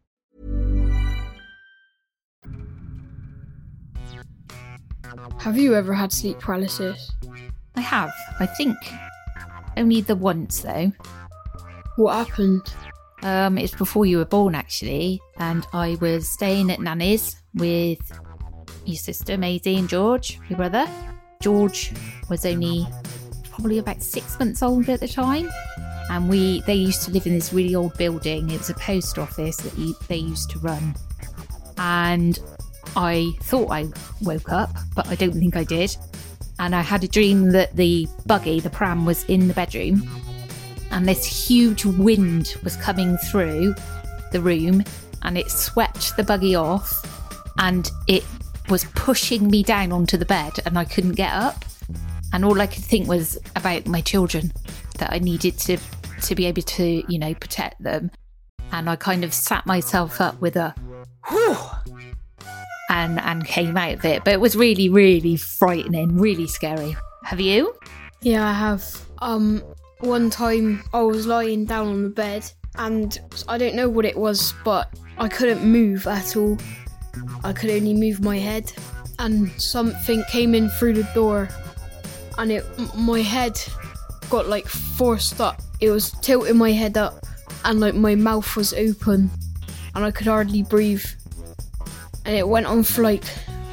Have 5.39 5.57
you 5.57 5.75
ever 5.75 5.93
had 5.93 6.11
sleep 6.11 6.39
paralysis? 6.39 7.11
I 7.75 7.81
have, 7.81 8.13
I 8.39 8.45
think. 8.45 8.77
Only 9.77 10.01
the 10.01 10.15
once, 10.15 10.61
though. 10.61 10.91
What 11.95 12.27
happened? 12.27 12.61
Um, 13.23 13.57
it's 13.57 13.75
before 13.75 14.05
you 14.05 14.17
were 14.17 14.25
born, 14.25 14.55
actually, 14.55 15.21
and 15.37 15.65
I 15.73 15.97
was 16.01 16.29
staying 16.29 16.71
at 16.71 16.79
Nanny's 16.79 17.35
with 17.53 17.99
your 18.85 18.97
sister 18.97 19.37
Maisie 19.37 19.77
and 19.77 19.87
George, 19.87 20.39
your 20.49 20.57
brother. 20.57 20.87
George 21.41 21.93
was 22.29 22.45
only 22.45 22.87
probably 23.51 23.77
about 23.77 24.01
six 24.01 24.39
months 24.39 24.63
old 24.63 24.89
at 24.89 24.99
the 24.99 25.07
time, 25.07 25.49
and 26.09 26.29
we 26.29 26.61
they 26.61 26.73
used 26.73 27.03
to 27.03 27.11
live 27.11 27.27
in 27.27 27.33
this 27.33 27.53
really 27.53 27.75
old 27.75 27.95
building. 27.97 28.49
It 28.49 28.57
was 28.57 28.69
a 28.69 28.75
post 28.75 29.19
office 29.19 29.57
that 29.57 29.77
you, 29.77 29.95
they 30.07 30.17
used 30.17 30.49
to 30.51 30.59
run, 30.59 30.95
and 31.77 32.39
I 32.95 33.33
thought 33.41 33.71
I 33.71 33.87
woke 34.21 34.51
up, 34.51 34.75
but 34.95 35.07
I 35.07 35.15
don't 35.15 35.33
think 35.33 35.55
I 35.55 35.63
did. 35.63 35.95
And 36.59 36.75
I 36.75 36.81
had 36.81 37.03
a 37.03 37.07
dream 37.07 37.51
that 37.51 37.75
the 37.75 38.07
buggy, 38.25 38.59
the 38.59 38.69
pram, 38.69 39.05
was 39.05 39.23
in 39.25 39.47
the 39.47 39.53
bedroom 39.53 40.07
and 40.91 41.07
this 41.07 41.25
huge 41.25 41.85
wind 41.85 42.55
was 42.63 42.75
coming 42.75 43.17
through 43.17 43.73
the 44.31 44.41
room 44.41 44.83
and 45.23 45.37
it 45.37 45.49
swept 45.49 46.15
the 46.17 46.23
buggy 46.23 46.55
off 46.55 47.07
and 47.57 47.89
it 48.07 48.23
was 48.69 48.85
pushing 48.95 49.49
me 49.49 49.63
down 49.63 49.91
onto 49.91 50.17
the 50.17 50.25
bed 50.25 50.53
and 50.65 50.77
I 50.77 50.85
couldn't 50.85 51.13
get 51.13 51.33
up. 51.33 51.65
And 52.33 52.45
all 52.45 52.61
I 52.61 52.67
could 52.67 52.83
think 52.83 53.07
was 53.07 53.37
about 53.55 53.87
my 53.87 54.01
children 54.01 54.51
that 54.99 55.11
I 55.11 55.19
needed 55.19 55.57
to 55.59 55.77
to 56.21 56.35
be 56.35 56.45
able 56.45 56.61
to, 56.61 57.03
you 57.11 57.17
know, 57.17 57.33
protect 57.33 57.81
them. 57.81 58.11
And 58.71 58.89
I 58.89 58.95
kind 58.95 59.23
of 59.23 59.33
sat 59.33 59.65
myself 59.65 60.21
up 60.21 60.39
with 60.39 60.55
a 60.55 60.75
whew 61.27 61.57
and 62.91 63.19
and 63.21 63.45
came 63.45 63.75
out 63.77 63.95
of 63.95 64.05
it. 64.05 64.23
But 64.23 64.33
it 64.33 64.41
was 64.41 64.55
really, 64.55 64.89
really 64.89 65.37
frightening, 65.37 66.17
really 66.17 66.47
scary. 66.47 66.95
Have 67.23 67.39
you? 67.39 67.75
Yeah, 68.21 68.47
I 68.47 68.53
have. 68.53 68.83
Um, 69.19 69.63
one 69.99 70.29
time 70.29 70.83
I 70.93 71.01
was 71.01 71.25
lying 71.25 71.65
down 71.65 71.87
on 71.87 72.03
the 72.03 72.09
bed 72.09 72.51
and 72.75 73.19
I 73.47 73.57
don't 73.57 73.75
know 73.75 73.89
what 73.89 74.05
it 74.05 74.17
was, 74.17 74.53
but 74.63 74.93
I 75.17 75.27
couldn't 75.27 75.63
move 75.63 76.07
at 76.07 76.35
all. 76.35 76.57
I 77.43 77.53
could 77.53 77.69
only 77.69 77.93
move 77.93 78.21
my 78.21 78.37
head, 78.37 78.71
and 79.19 79.51
something 79.61 80.23
came 80.29 80.55
in 80.55 80.69
through 80.69 80.93
the 80.93 81.09
door, 81.13 81.49
and 82.37 82.51
it 82.51 82.65
my 82.95 83.21
head 83.21 83.61
got 84.29 84.47
like 84.47 84.67
forced 84.67 85.41
up. 85.41 85.61
It 85.79 85.91
was 85.91 86.11
tilting 86.21 86.57
my 86.57 86.71
head 86.71 86.97
up, 86.97 87.25
and 87.65 87.79
like 87.79 87.95
my 87.95 88.15
mouth 88.15 88.55
was 88.55 88.73
open, 88.73 89.29
and 89.93 90.05
I 90.05 90.11
could 90.11 90.27
hardly 90.27 90.63
breathe. 90.63 91.05
And 92.25 92.35
it 92.35 92.47
went 92.47 92.65
on 92.65 92.83
for 92.83 93.01
like 93.01 93.23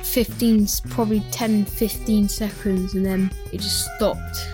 15, 0.03 0.67
probably 0.91 1.21
10, 1.31 1.65
15 1.67 2.29
seconds, 2.29 2.95
and 2.95 3.05
then 3.05 3.31
it 3.53 3.61
just 3.61 3.87
stopped. 3.97 4.49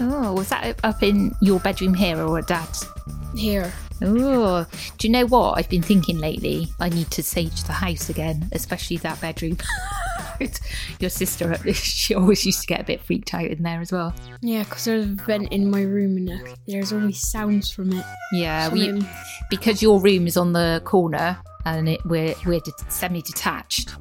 Oh, 0.00 0.34
was 0.34 0.48
that 0.50 0.78
up 0.84 1.02
in 1.02 1.34
your 1.40 1.58
bedroom 1.60 1.94
here 1.94 2.20
or 2.20 2.38
at 2.38 2.46
dad's? 2.46 2.86
Here. 3.34 3.72
Oh, 4.00 4.64
do 4.96 5.08
you 5.08 5.12
know 5.12 5.26
what 5.26 5.58
I've 5.58 5.68
been 5.68 5.82
thinking 5.82 6.18
lately? 6.18 6.68
I 6.78 6.88
need 6.88 7.10
to 7.12 7.22
sage 7.22 7.64
the 7.64 7.72
house 7.72 8.08
again, 8.08 8.48
especially 8.52 8.98
that 8.98 9.20
bedroom. 9.20 9.58
Your 11.00 11.10
sister, 11.10 11.56
she 11.72 12.14
always 12.14 12.46
used 12.46 12.60
to 12.60 12.66
get 12.68 12.80
a 12.80 12.84
bit 12.84 13.00
freaked 13.00 13.34
out 13.34 13.46
in 13.46 13.62
there 13.64 13.80
as 13.80 13.90
well. 13.90 14.14
Yeah, 14.40 14.62
because 14.62 14.84
there's 14.84 15.04
a 15.04 15.08
vent 15.08 15.52
in 15.52 15.68
my 15.68 15.82
room 15.82 16.16
and 16.16 16.56
there's 16.68 16.92
always 16.92 17.20
sounds 17.20 17.70
from 17.70 17.92
it. 17.92 18.04
Yeah, 18.32 18.68
we, 18.68 19.02
because 19.50 19.82
your 19.82 20.00
room 20.00 20.28
is 20.28 20.36
on 20.36 20.52
the 20.52 20.80
corner 20.84 21.38
and 21.76 21.88
it, 21.88 22.00
we're 22.04 22.34
we're 22.46 22.60
semi-detached. 22.88 23.94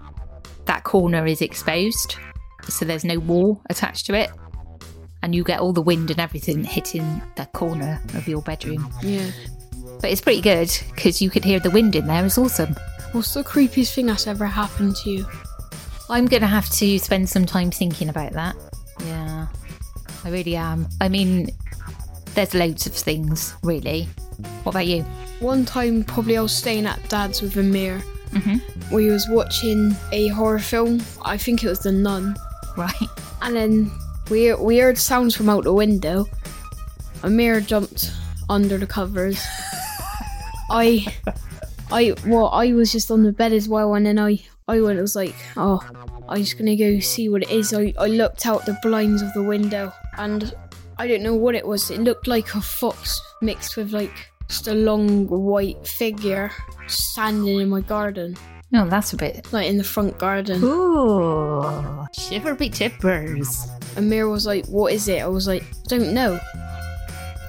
That 0.65 0.83
corner 0.83 1.25
is 1.25 1.41
exposed, 1.41 2.15
so 2.67 2.85
there's 2.85 3.03
no 3.05 3.19
wall 3.19 3.61
attached 3.69 4.05
to 4.07 4.13
it 4.13 4.29
and 5.23 5.33
you 5.33 5.43
get 5.43 5.59
all 5.59 5.73
the 5.73 5.81
wind 5.81 6.11
and 6.11 6.19
everything 6.19 6.63
hitting 6.63 7.21
the 7.35 7.45
corner 7.47 8.01
of 8.13 8.27
your 8.27 8.41
bedroom. 8.41 8.91
Yeah. 9.01 9.29
But 9.99 10.11
it's 10.11 10.21
pretty 10.21 10.41
good 10.41 10.71
because 10.93 11.21
you 11.21 11.29
could 11.29 11.43
hear 11.43 11.59
the 11.59 11.71
wind 11.71 11.95
in 11.95 12.07
there. 12.07 12.25
It's 12.25 12.37
awesome. 12.37 12.75
What's 13.13 13.33
the 13.33 13.43
creepiest 13.43 13.93
thing 13.93 14.05
that's 14.05 14.27
ever 14.27 14.45
happened 14.45 14.95
to 14.97 15.09
you? 15.09 15.25
I'm 16.09 16.27
going 16.27 16.41
to 16.41 16.47
have 16.47 16.69
to 16.69 16.99
spend 16.99 17.27
some 17.27 17.45
time 17.45 17.71
thinking 17.71 18.09
about 18.09 18.33
that. 18.33 18.55
Yeah, 19.05 19.47
I 20.23 20.29
really 20.29 20.55
am. 20.55 20.87
I 21.01 21.09
mean, 21.09 21.49
there's 22.37 22.53
loads 22.53 22.85
of 22.85 22.93
things, 22.93 23.55
really. 23.63 24.07
What 24.61 24.73
about 24.73 24.85
you? 24.85 25.01
One 25.39 25.65
time, 25.65 26.03
probably 26.03 26.37
I 26.37 26.41
was 26.43 26.55
staying 26.55 26.85
at 26.85 27.09
Dad's 27.09 27.41
with 27.41 27.57
Amir. 27.57 27.97
Mm-hmm. 28.29 28.95
We 28.95 29.09
was 29.09 29.27
watching 29.27 29.95
a 30.11 30.27
horror 30.27 30.59
film. 30.59 31.01
I 31.25 31.35
think 31.35 31.63
it 31.63 31.67
was 31.67 31.79
The 31.79 31.91
Nun. 31.91 32.35
Right. 32.77 32.93
And 33.41 33.55
then 33.55 33.91
we 34.29 34.53
we 34.53 34.77
heard 34.77 34.99
sounds 34.99 35.35
from 35.35 35.49
out 35.49 35.63
the 35.63 35.73
window. 35.73 36.25
Amir 37.23 37.59
jumped 37.59 38.11
under 38.49 38.77
the 38.77 38.85
covers. 38.85 39.43
I, 40.69 41.11
I, 41.91 42.13
well, 42.27 42.49
I 42.49 42.71
was 42.73 42.91
just 42.91 43.09
on 43.09 43.23
the 43.23 43.31
bed 43.31 43.51
as 43.51 43.67
well, 43.67 43.95
and 43.95 44.05
then 44.05 44.19
I, 44.19 44.43
I 44.67 44.79
went. 44.79 44.99
I 44.99 45.01
was 45.01 45.15
like, 45.15 45.33
oh, 45.55 45.81
I'm 46.29 46.43
just 46.43 46.59
gonna 46.59 46.75
go 46.75 46.99
see 46.99 47.29
what 47.29 47.41
it 47.41 47.49
is. 47.49 47.73
I, 47.73 47.95
I 47.97 48.05
looked 48.05 48.45
out 48.45 48.67
the 48.67 48.77
blinds 48.83 49.23
of 49.23 49.33
the 49.33 49.41
window, 49.41 49.91
and 50.19 50.53
I 50.99 51.07
don't 51.07 51.21
know 51.21 51.35
what 51.35 51.55
it 51.55 51.65
was. 51.65 51.91
It 51.91 51.99
looked 52.01 52.27
like 52.27 52.55
a 52.55 52.61
fox 52.61 53.21
mixed 53.41 53.77
with 53.77 53.91
like 53.91 54.13
just 54.47 54.67
a 54.67 54.73
long 54.73 55.27
white 55.27 55.85
figure 55.87 56.51
standing 56.87 57.59
in 57.59 57.69
my 57.69 57.81
garden. 57.81 58.35
No, 58.71 58.85
oh, 58.85 58.89
that's 58.89 59.13
a 59.13 59.17
bit 59.17 59.47
like 59.53 59.67
in 59.67 59.77
the 59.77 59.83
front 59.83 60.17
garden. 60.17 60.61
Ooh, 60.63 62.05
shivery 62.13 62.69
tippers. 62.69 63.67
Amir 63.95 64.27
was 64.27 64.45
like, 64.45 64.65
"What 64.67 64.91
is 64.91 65.07
it?" 65.07 65.21
I 65.21 65.27
was 65.27 65.47
like, 65.47 65.63
"Don't 65.87 66.13
know." 66.13 66.39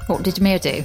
What 0.07 0.23
did 0.23 0.39
Amir 0.39 0.59
do? 0.59 0.85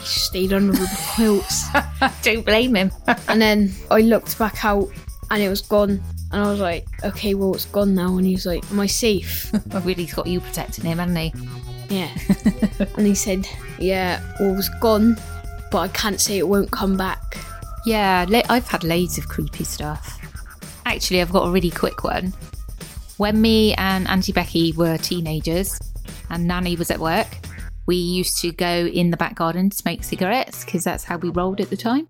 He 0.00 0.06
stayed 0.06 0.52
under 0.52 0.72
the 0.72 0.90
quilts. 1.14 1.64
Don't 2.22 2.44
blame 2.44 2.74
him. 2.74 2.90
and 3.28 3.40
then 3.40 3.72
I 3.90 4.00
looked 4.00 4.36
back 4.38 4.64
out, 4.64 4.88
and 5.30 5.42
it 5.42 5.48
was 5.48 5.60
gone. 5.60 6.02
And 6.32 6.42
I 6.42 6.50
was 6.50 6.60
like, 6.60 6.86
okay, 7.04 7.34
well, 7.34 7.54
it's 7.54 7.66
gone 7.66 7.94
now. 7.94 8.16
And 8.16 8.26
he 8.26 8.34
was 8.34 8.46
like, 8.46 8.68
am 8.70 8.80
I 8.80 8.86
safe? 8.86 9.52
Well, 9.70 9.82
really's 9.82 10.14
got 10.14 10.26
you 10.26 10.40
protecting 10.40 10.84
him, 10.84 10.98
hasn't 10.98 11.18
he? 11.18 11.32
yeah. 11.90 12.10
and 12.96 13.06
he 13.06 13.14
said, 13.14 13.46
yeah, 13.78 14.22
well, 14.38 14.56
it's 14.58 14.68
gone, 14.80 15.16
but 15.70 15.78
I 15.78 15.88
can't 15.88 16.20
say 16.20 16.38
it 16.38 16.48
won't 16.48 16.70
come 16.70 16.96
back. 16.96 17.36
Yeah, 17.84 18.26
I've 18.48 18.66
had 18.66 18.84
loads 18.84 19.18
of 19.18 19.28
creepy 19.28 19.64
stuff. 19.64 20.18
Actually, 20.86 21.20
I've 21.20 21.32
got 21.32 21.48
a 21.48 21.50
really 21.50 21.70
quick 21.70 22.04
one. 22.04 22.32
When 23.16 23.40
me 23.40 23.74
and 23.74 24.08
Auntie 24.08 24.32
Becky 24.32 24.72
were 24.72 24.96
teenagers 24.98 25.78
and 26.30 26.46
Nanny 26.46 26.76
was 26.76 26.90
at 26.90 26.98
work, 26.98 27.28
we 27.86 27.96
used 27.96 28.40
to 28.42 28.52
go 28.52 28.86
in 28.86 29.10
the 29.10 29.16
back 29.16 29.34
garden 29.34 29.70
to 29.70 29.76
smoke 29.76 30.04
cigarettes 30.04 30.64
because 30.64 30.84
that's 30.84 31.04
how 31.04 31.16
we 31.18 31.28
rolled 31.30 31.60
at 31.60 31.70
the 31.70 31.76
time. 31.76 32.08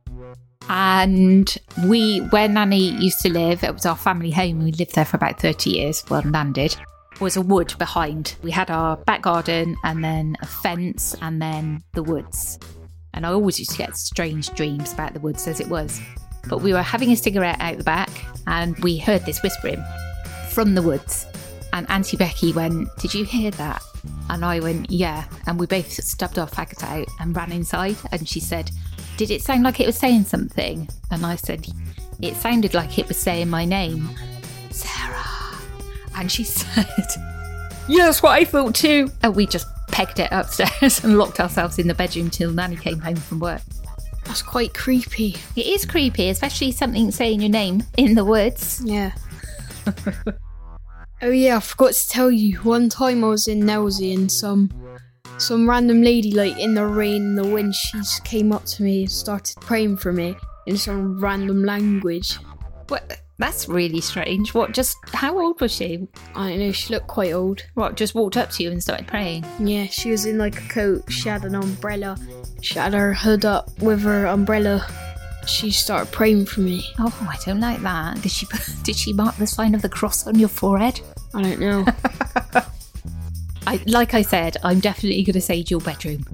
And 0.69 1.57
we, 1.87 2.19
where 2.19 2.49
Nanny 2.49 2.91
used 2.91 3.21
to 3.21 3.33
live, 3.33 3.65
it 3.65 3.73
was 3.73 3.87
our 3.87 3.97
family 3.97 4.31
home. 4.31 4.63
We 4.63 4.73
lived 4.73 4.95
there 4.95 5.05
for 5.05 5.17
about 5.17 5.41
30 5.41 5.71
years. 5.71 6.05
Well, 6.09 6.23
Nan 6.23 6.53
did. 6.53 6.77
Was 7.21 7.37
a 7.37 7.43
wood 7.43 7.75
behind. 7.79 8.37
We 8.43 8.51
had 8.51 8.71
our 8.71 8.97
back 8.97 9.23
garden 9.23 9.77
and 9.85 10.03
then 10.03 10.37
a 10.41 10.47
fence 10.47 11.15
and 11.21 11.41
then 11.43 11.83
the 11.93 12.03
woods. 12.03 12.59
And 13.13 13.27
I 13.27 13.31
always 13.31 13.59
used 13.59 13.73
to 13.73 13.79
get 13.79 13.97
strange 13.97 14.51
dreams 14.55 14.93
about 14.93 15.15
the 15.15 15.21
woods 15.21 15.47
as 15.47 15.61
it 15.61 15.69
was. 15.69 16.01
But 16.49 16.63
we 16.63 16.73
were 16.73 16.83
having 16.83 17.11
a 17.11 17.17
cigarette 17.17 17.61
out 17.61 17.79
the 17.79 17.85
back 17.85 18.11
and 18.47 18.79
we 18.79 18.97
heard 18.97 19.27
this 19.27 19.43
whispering 19.43 19.85
from 20.51 20.75
the 20.75 20.83
woods. 20.83 21.27
And 21.73 21.89
Auntie 21.91 22.17
Becky 22.17 22.53
went, 22.53 22.89
Did 22.99 23.15
you 23.15 23.25
hear 23.25 23.51
that? 23.53 23.83
And 24.29 24.45
I 24.45 24.61
went, 24.61 24.91
Yeah. 24.91 25.25
And 25.47 25.59
we 25.59 25.67
both 25.67 25.93
stubbed 25.93 26.39
our 26.39 26.49
faggot 26.49 26.83
out 26.83 27.09
and 27.21 27.37
ran 27.37 27.53
inside. 27.53 27.97
And 28.13 28.29
she 28.29 28.41
said, 28.41 28.71
Did 29.21 29.31
it 29.31 29.43
sound 29.43 29.65
like 29.65 29.81
it 29.81 29.87
was 29.87 29.99
saying 29.99 30.25
something? 30.25 30.89
And 31.11 31.27
I 31.27 31.37
said, 31.37 31.67
It 32.23 32.37
sounded 32.37 32.73
like 32.73 32.99
it 32.99 33.07
was 33.07 33.19
saying 33.19 33.51
my 33.51 33.67
name, 33.67 34.09
Sarah. 34.71 35.27
And 36.17 36.33
she 36.33 36.43
said, 36.45 36.87
Yeah, 37.87 38.07
that's 38.07 38.23
what 38.23 38.31
I 38.31 38.47
thought 38.47 38.75
too. 38.75 39.13
And 39.23 39.37
we 39.37 39.45
just 39.45 39.67
pegged 39.89 40.21
it 40.21 40.29
upstairs 40.33 41.05
and 41.05 41.19
locked 41.19 41.39
ourselves 41.39 41.79
in 41.79 41.87
the 41.87 41.93
bedroom 41.93 42.31
till 42.31 42.51
Nanny 42.51 42.77
came 42.77 42.99
home 42.99 43.17
from 43.17 43.41
work. 43.41 43.61
That's 44.25 44.41
quite 44.41 44.73
creepy. 44.73 45.37
It 45.55 45.67
is 45.67 45.85
creepy, 45.85 46.31
especially 46.31 46.73
something 46.73 47.11
saying 47.11 47.43
your 47.43 47.51
name 47.51 47.83
in 47.99 48.15
the 48.15 48.25
woods. 48.25 48.81
Yeah. 48.83 49.13
oh 51.21 51.29
yeah, 51.31 51.59
I 51.59 51.61
forgot 51.61 51.93
to 51.93 52.09
tell 52.09 52.31
you. 52.31 52.57
One 52.61 52.89
time 52.89 53.23
I 53.23 53.29
was 53.29 53.49
in 53.49 53.67
Nelsey 53.67 54.15
and 54.15 54.33
some 54.33 54.71
some 55.41 55.69
random 55.69 56.03
lady, 56.03 56.33
like 56.33 56.59
in 56.59 56.75
the 56.75 56.87
rain 56.87 57.23
and 57.23 57.39
the 57.39 57.47
wind, 57.47 57.75
she 57.75 57.99
just 57.99 58.25
came 58.25 58.53
up 58.53 58.65
to 58.67 58.83
me 58.83 59.03
and 59.03 59.11
started 59.11 59.57
praying 59.61 59.97
for 59.97 60.13
me 60.13 60.37
in 60.67 60.77
some 60.77 61.19
random 61.19 61.65
language. 61.65 62.35
What? 62.89 63.21
That's 63.39 63.69
really 63.69 64.03
strange. 64.03 64.53
What? 64.53 64.73
Just 64.73 64.99
how 65.15 65.41
old 65.41 65.61
was 65.61 65.73
she? 65.73 66.07
I 66.35 66.51
don't 66.51 66.59
know. 66.59 66.73
She 66.73 66.93
looked 66.93 67.07
quite 67.07 67.33
old. 67.33 67.63
What? 67.75 67.95
Just 67.97 68.15
walked 68.15 68.37
up 68.37 68.51
to 68.51 68.63
you 68.63 68.71
and 68.71 68.83
started 68.83 69.07
praying. 69.07 69.47
Yeah, 69.59 69.87
she 69.87 70.11
was 70.11 70.27
in 70.27 70.37
like 70.37 70.59
a 70.59 70.69
coat. 70.69 71.11
She 71.11 71.29
had 71.31 71.45
an 71.45 71.55
umbrella. 71.55 72.19
She 72.61 72.79
had 72.79 72.93
her 72.93 73.15
hood 73.15 73.47
up 73.47 73.71
with 73.81 74.03
her 74.03 74.27
umbrella. 74.27 74.87
She 75.47 75.71
started 75.71 76.13
praying 76.13 76.47
for 76.47 76.61
me. 76.61 76.87
Oh, 76.99 77.29
I 77.29 77.37
don't 77.47 77.61
like 77.61 77.81
that. 77.81 78.21
Did 78.21 78.31
she? 78.31 78.47
Did 78.83 78.97
she 78.97 79.15
mark 79.15 79.37
the 79.37 79.47
sign 79.47 79.75
of 79.75 79.81
the 79.81 79.89
cross 79.89 80.27
on 80.27 80.39
your 80.39 80.51
forehead? 80.51 81.01
I 81.35 81.43
don't 81.43 81.61
know. 81.61 81.87
I, 83.67 83.81
like 83.87 84.15
I 84.15 84.23
said, 84.23 84.57
I'm 84.65 84.81
definitely 84.81 85.23
going 85.23 85.35
to 85.35 85.41
sage 85.41 85.71
your 85.71 85.81
bedroom. 85.81 86.25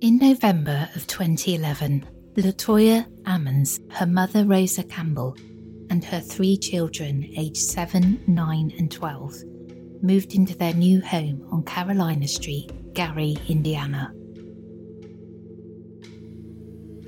In 0.00 0.18
November 0.18 0.88
of 0.94 1.06
2011, 1.06 2.06
Latoya 2.36 3.04
Ammons, 3.24 3.80
her 3.92 4.06
mother 4.06 4.44
Rosa 4.44 4.84
Campbell, 4.84 5.36
and 5.90 6.04
her 6.04 6.20
three 6.20 6.56
children, 6.56 7.24
aged 7.36 7.56
7, 7.56 8.22
9, 8.26 8.72
and 8.78 8.92
12, 8.92 9.34
moved 10.02 10.34
into 10.34 10.56
their 10.56 10.74
new 10.74 11.00
home 11.00 11.46
on 11.50 11.64
Carolina 11.64 12.28
Street, 12.28 12.70
Gary, 12.94 13.36
Indiana. 13.48 14.12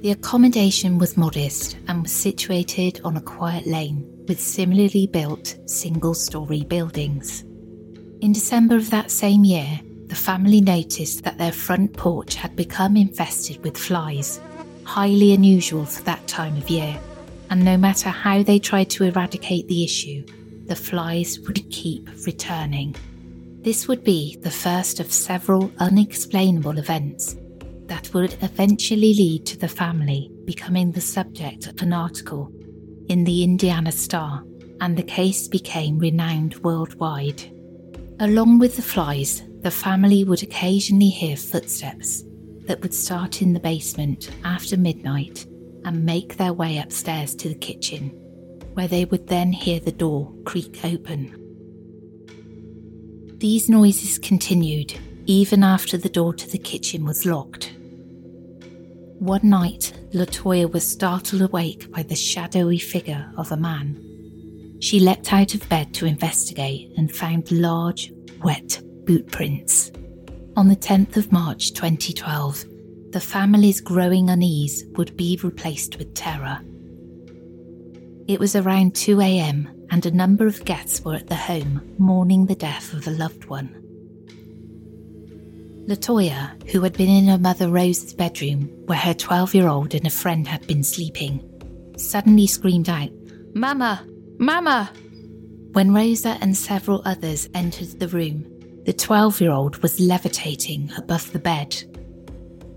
The 0.03 0.13
accommodation 0.13 0.97
was 0.97 1.19
modest 1.19 1.77
and 1.87 2.01
was 2.03 2.13
situated 2.13 3.03
on 3.05 3.19
a 3.19 3.21
quiet 3.21 3.67
lane 3.67 4.11
with 4.27 4.41
similarly 4.41 5.07
built 5.07 5.59
single 5.67 6.15
story 6.15 6.65
buildings. 6.65 7.43
In 8.23 8.33
December 8.33 8.77
of 8.77 8.89
that 8.89 9.11
same 9.11 9.45
year, 9.45 9.79
the 10.07 10.15
family 10.15 10.63
noticed 10.63 11.23
that 11.25 11.37
their 11.37 11.53
front 11.53 11.93
porch 11.93 12.35
had 12.35 12.57
become 12.57 12.97
infested 12.97 13.63
with 13.63 13.77
flies, 13.77 14.41
highly 14.85 15.35
unusual 15.35 15.85
for 15.85 16.03
that 16.05 16.27
time 16.27 16.57
of 16.57 16.71
year, 16.71 16.99
and 17.51 17.63
no 17.63 17.77
matter 17.77 18.09
how 18.09 18.43
they 18.43 18.59
tried 18.59 18.89
to 18.91 19.05
eradicate 19.05 19.69
the 19.69 19.85
issue, 19.85 20.25
the 20.65 20.77
flies 20.77 21.39
would 21.41 21.71
keep 21.71 22.09
returning. 22.25 22.97
This 23.61 23.87
would 23.87 24.03
be 24.03 24.39
the 24.41 24.51
first 24.51 24.99
of 24.99 25.13
several 25.13 25.71
unexplainable 25.79 26.79
events 26.79 27.37
that 27.91 28.15
would 28.15 28.35
eventually 28.41 29.13
lead 29.15 29.45
to 29.45 29.59
the 29.59 29.67
family 29.67 30.31
becoming 30.45 30.93
the 30.93 31.01
subject 31.01 31.67
of 31.67 31.83
an 31.83 31.93
article 31.93 32.49
in 33.09 33.25
the 33.25 33.43
Indiana 33.43 33.91
Star, 33.91 34.45
and 34.81 34.97
the 34.97 35.03
case 35.03 35.49
became 35.49 35.99
renowned 35.99 36.55
worldwide. 36.63 37.43
Along 38.21 38.61
with 38.61 38.77
the 38.77 38.83
flies, 38.83 39.43
the 39.63 39.73
family 39.73 40.23
would 40.23 40.41
occasionally 40.41 41.09
hear 41.09 41.37
footsteps 41.37 42.23
that 42.67 42.81
would 42.81 42.95
start 42.95 43.43
in 43.43 43.55
the 43.55 43.59
basement 43.59 44.31
after 44.45 44.77
midnight 44.77 45.45
and 45.85 46.07
make 46.07 46.37
their 46.37 46.53
way 46.53 46.79
upstairs 46.79 47.35
to 47.35 47.49
the 47.49 47.57
kitchen, 47.57 48.11
where 48.75 48.87
they 48.87 49.05
would 49.05 49.27
then 49.27 49.53
hear 49.53 49.81
the 49.81 49.91
door 49.91 50.33
creak 50.45 50.85
open. 50.85 51.35
These 53.39 53.69
noises 53.69 54.17
continued 54.17 54.97
even 55.27 55.65
after 55.65 55.97
the 55.97 56.09
door 56.09 56.33
to 56.35 56.49
the 56.49 56.59
kitchen 56.59 57.05
was 57.05 57.27
locked. 57.27 57.73
One 59.21 59.51
night, 59.51 59.93
Latoya 60.15 60.73
was 60.73 60.89
startled 60.89 61.43
awake 61.43 61.93
by 61.93 62.03
the 62.03 62.15
shadowy 62.15 62.79
figure 62.79 63.31
of 63.37 63.53
a 63.53 63.57
man. 63.57 64.03
She 64.81 64.99
leapt 64.99 65.31
out 65.31 65.55
of 65.55 65.69
bed 65.69 65.93
to 65.95 66.07
investigate 66.07 66.95
and 66.97 67.15
found 67.15 67.53
large, 67.53 68.15
wet 68.43 68.81
boot 69.05 69.31
prints. 69.31 69.93
On 70.57 70.69
the 70.69 70.75
10th 70.75 71.19
of 71.19 71.33
March 71.33 71.75
2012, 71.75 72.65
the 73.11 73.21
family's 73.21 73.83
growing 73.83 74.31
unease 74.31 74.87
would 74.97 75.15
be 75.19 75.39
replaced 75.43 75.99
with 75.99 76.15
terror. 76.15 76.59
It 78.27 78.41
was 78.41 78.57
around 78.57 78.95
2 78.95 79.21
am, 79.21 79.69
and 79.91 80.07
a 80.07 80.11
number 80.11 80.47
of 80.47 80.65
guests 80.65 81.05
were 81.05 81.17
at 81.17 81.27
the 81.27 81.37
home 81.37 81.95
mourning 81.99 82.47
the 82.47 82.55
death 82.55 82.95
of 82.95 83.07
a 83.07 83.11
loved 83.11 83.45
one. 83.45 83.90
Latoya, 85.87 86.71
who 86.71 86.81
had 86.83 86.93
been 86.93 87.09
in 87.09 87.27
her 87.27 87.39
mother 87.39 87.69
Rose's 87.69 88.15
bedroom 88.15 88.71
where 88.87 88.99
her 88.99 89.15
12 89.15 89.55
year 89.55 89.69
old 89.69 89.95
and 89.95 90.07
a 90.07 90.11
friend 90.11 90.47
had 90.47 90.67
been 90.67 90.83
sleeping, 90.83 91.43
suddenly 91.97 92.47
screamed 92.47 92.89
out, 92.89 93.11
Mama! 93.55 94.07
Mama! 94.39 94.93
When 95.73 95.95
Rosa 95.95 96.39
and 96.41 96.57
several 96.57 97.03
others 97.05 97.49
entered 97.55 98.01
the 98.01 98.09
room, 98.09 98.45
the 98.85 98.93
12 98.93 99.41
year 99.41 99.53
old 99.53 99.77
was 99.83 100.01
levitating 100.01 100.91
above 100.97 101.33
the 101.33 101.39
bed. 101.39 101.77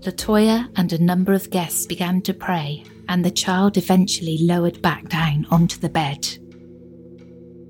Latoya 0.00 0.68
and 0.76 0.92
a 0.92 1.02
number 1.02 1.32
of 1.32 1.50
guests 1.50 1.86
began 1.86 2.20
to 2.22 2.34
pray, 2.34 2.84
and 3.08 3.24
the 3.24 3.30
child 3.30 3.76
eventually 3.76 4.38
lowered 4.40 4.82
back 4.82 5.08
down 5.08 5.46
onto 5.50 5.78
the 5.78 5.88
bed. 5.88 6.26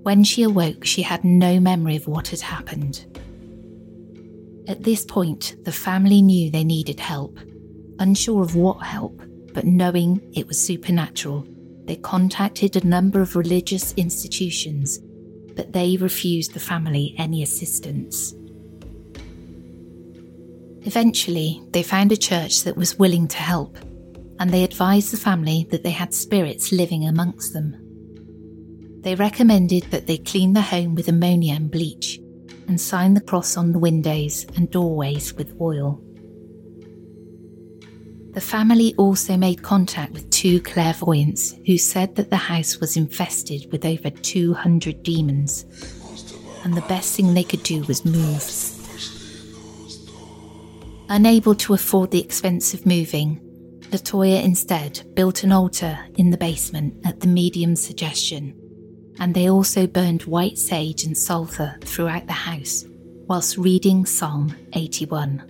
When 0.03 0.25
she 0.25 0.42
awoke, 0.42 0.85
she 0.85 1.03
had 1.03 1.25
no 1.25 1.61
memory 1.61 1.97
of 1.97 2.07
what 2.07 2.29
had 2.29 2.40
happened. 2.40 3.07
At 4.66 4.83
this 4.83 5.05
point, 5.05 5.57
the 5.64 5.72
family 5.72 6.22
knew 6.22 6.50
they 6.50 6.64
needed 6.64 6.98
help. 6.98 7.38
Unsure 7.98 8.42
of 8.42 8.57
what 8.57 8.85
help, 8.85 9.20
but 9.53 9.66
knowing 9.66 10.22
it 10.35 10.48
was 10.48 10.64
supernatural, 10.64 11.46
they 11.85 11.96
contacted 11.96 12.74
a 12.74 12.87
number 12.87 13.20
of 13.20 13.37
religious 13.37 13.92
institutions, 13.94 14.98
but 15.55 15.74
they 15.74 15.98
refused 15.98 16.55
the 16.55 16.61
family 16.61 17.14
any 17.18 17.42
assistance. 17.42 18.35
Eventually, 20.87 21.62
they 21.70 21.83
found 21.83 22.11
a 22.11 22.16
church 22.16 22.64
that 22.64 22.77
was 22.77 22.98
willing 22.98 23.29
to 23.29 23.37
help, 23.37 23.77
and 24.38 24.50
they 24.50 24.64
advised 24.64 25.12
the 25.12 25.18
family 25.18 25.66
that 25.70 25.83
they 25.83 25.90
had 25.90 26.14
spirits 26.14 26.72
living 26.72 27.07
amongst 27.07 27.53
them. 27.53 27.77
They 29.03 29.14
recommended 29.14 29.85
that 29.90 30.07
they 30.07 30.16
clean 30.16 30.55
the 30.55 30.62
home 30.62 30.94
with 30.94 31.09
ammonia 31.09 31.55
and 31.55 31.70
bleach 31.70 32.18
and 32.68 32.81
sign 32.81 33.14
the 33.14 33.20
cross 33.20 33.57
on 33.57 33.72
the 33.72 33.79
windows 33.79 34.46
and 34.57 34.70
doorways 34.70 35.35
with 35.35 35.57
oil. 35.61 36.00
The 38.33 38.40
family 38.40 38.94
also 38.98 39.37
made 39.37 39.62
contact 39.62 40.12
with 40.12 40.29
two 40.31 40.61
clairvoyants 40.61 41.55
who 41.66 41.79
said 41.79 42.16
that 42.16 42.31
the 42.31 42.37
house 42.37 42.81
was 42.81 42.96
infested 42.96 43.70
with 43.70 43.85
over 43.85 44.11
200 44.11 45.05
demons, 45.05 45.64
and 46.64 46.74
the 46.74 46.81
best 46.83 47.14
thing 47.14 47.33
they 47.33 47.44
could 47.44 47.62
do 47.62 47.85
was 47.85 48.05
move. 48.05 48.42
Unable 51.09 51.55
to 51.55 51.74
afford 51.74 52.11
the 52.11 52.20
expense 52.20 52.74
of 52.74 52.87
moving, 52.87 53.40
Latoya 53.90 54.42
instead 54.42 55.03
built 55.14 55.44
an 55.44 55.53
altar 55.53 55.96
in 56.16 56.31
the 56.31 56.37
basement 56.37 57.07
at 57.07 57.20
the 57.20 57.29
medium's 57.29 57.81
suggestion, 57.81 58.59
and 59.18 59.35
they 59.35 59.48
also 59.48 59.87
burned 59.87 60.22
white 60.22 60.59
sage 60.59 61.05
and 61.05 61.16
sulphur 61.16 61.77
throughout 61.83 62.27
the 62.27 62.33
house 62.33 62.85
whilst 63.27 63.57
reading 63.57 64.05
Psalm 64.05 64.55
81. 64.74 65.42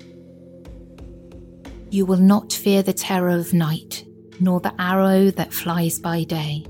You 1.90 2.07
will 2.07 2.18
not 2.18 2.53
fear 2.53 2.83
the 2.83 2.92
terror 2.92 3.31
of 3.31 3.53
night, 3.53 4.05
nor 4.40 4.61
the 4.61 4.74
arrow 4.81 5.31
that 5.33 5.53
flies 5.53 5.98
by 5.98 6.24
day, 6.24 6.64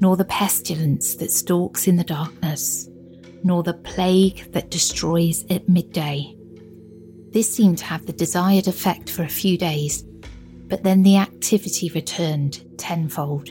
nor 0.00 0.16
the 0.16 0.24
pestilence 0.24 1.14
that 1.16 1.30
stalks 1.30 1.86
in 1.86 1.96
the 1.96 2.04
darkness, 2.04 2.88
nor 3.44 3.62
the 3.62 3.74
plague 3.74 4.52
that 4.52 4.70
destroys 4.70 5.44
at 5.50 5.68
midday. 5.68 6.36
This 7.30 7.54
seemed 7.54 7.78
to 7.78 7.84
have 7.84 8.06
the 8.06 8.12
desired 8.12 8.68
effect 8.68 9.10
for 9.10 9.22
a 9.22 9.28
few 9.28 9.56
days, 9.56 10.02
but 10.68 10.82
then 10.82 11.02
the 11.02 11.16
activity 11.16 11.90
returned 11.90 12.62
tenfold. 12.78 13.50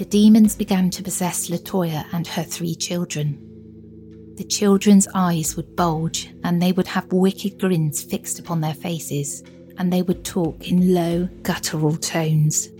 The 0.00 0.06
demons 0.06 0.56
began 0.56 0.88
to 0.92 1.02
possess 1.02 1.50
Latoya 1.50 2.06
and 2.14 2.26
her 2.26 2.42
three 2.42 2.74
children. 2.74 3.36
The 4.36 4.44
children's 4.44 5.06
eyes 5.12 5.56
would 5.56 5.76
bulge 5.76 6.32
and 6.42 6.62
they 6.62 6.72
would 6.72 6.86
have 6.86 7.12
wicked 7.12 7.60
grins 7.60 8.02
fixed 8.02 8.38
upon 8.38 8.62
their 8.62 8.72
faces, 8.72 9.42
and 9.76 9.92
they 9.92 10.00
would 10.00 10.24
talk 10.24 10.70
in 10.70 10.94
low, 10.94 11.28
guttural 11.42 11.98
tones. 11.98 12.70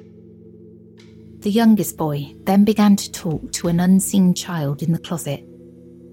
The 1.40 1.50
youngest 1.50 1.98
boy 1.98 2.34
then 2.44 2.64
began 2.64 2.96
to 2.96 3.12
talk 3.12 3.52
to 3.52 3.68
an 3.68 3.80
unseen 3.80 4.32
child 4.32 4.82
in 4.82 4.92
the 4.92 4.98
closet. 4.98 5.44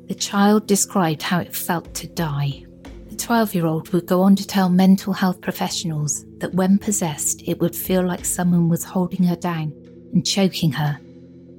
The 0.10 0.16
child 0.16 0.68
described 0.68 1.22
how 1.22 1.40
it 1.40 1.56
felt 1.56 1.94
to 1.94 2.08
die. 2.08 2.66
The 3.08 3.16
12 3.16 3.56
year 3.56 3.66
old 3.66 3.94
would 3.94 4.08
go 4.08 4.24
on 4.24 4.36
to 4.36 4.46
tell 4.46 4.68
mental 4.68 5.14
health 5.14 5.40
professionals 5.40 6.26
that 6.40 6.54
when 6.54 6.78
possessed, 6.78 7.44
it 7.48 7.62
would 7.62 7.78
feel 7.78 8.06
like 8.06 8.26
someone 8.26 8.68
was 8.68 8.84
holding 8.84 9.24
her 9.24 9.38
down 9.38 9.72
and 10.14 10.26
choking 10.26 10.72
her. 10.74 11.00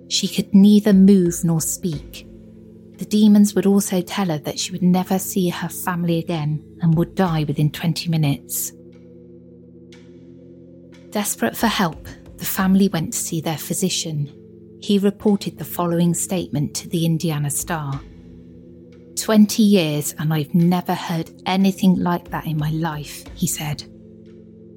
She 0.08 0.28
could 0.28 0.54
neither 0.54 0.92
move 0.92 1.44
nor 1.44 1.60
speak. 1.60 2.26
The 2.98 3.04
demons 3.04 3.54
would 3.54 3.66
also 3.66 4.00
tell 4.00 4.28
her 4.28 4.38
that 4.38 4.58
she 4.58 4.72
would 4.72 4.82
never 4.82 5.18
see 5.18 5.48
her 5.48 5.68
family 5.68 6.18
again 6.18 6.64
and 6.80 6.96
would 6.96 7.14
die 7.14 7.44
within 7.44 7.70
20 7.70 8.08
minutes. 8.08 8.72
Desperate 11.10 11.56
for 11.56 11.68
help, 11.68 12.08
the 12.36 12.44
family 12.44 12.88
went 12.88 13.12
to 13.12 13.18
see 13.18 13.40
their 13.40 13.58
physician. 13.58 14.32
He 14.80 14.98
reported 14.98 15.58
the 15.58 15.64
following 15.64 16.14
statement 16.14 16.74
to 16.76 16.88
the 16.88 17.04
Indiana 17.04 17.50
Star 17.50 18.00
20 19.18 19.62
years 19.62 20.14
and 20.18 20.32
I've 20.32 20.54
never 20.54 20.94
heard 20.94 21.30
anything 21.44 21.96
like 21.96 22.30
that 22.30 22.46
in 22.46 22.56
my 22.56 22.70
life, 22.70 23.24
he 23.34 23.46
said. 23.46 23.84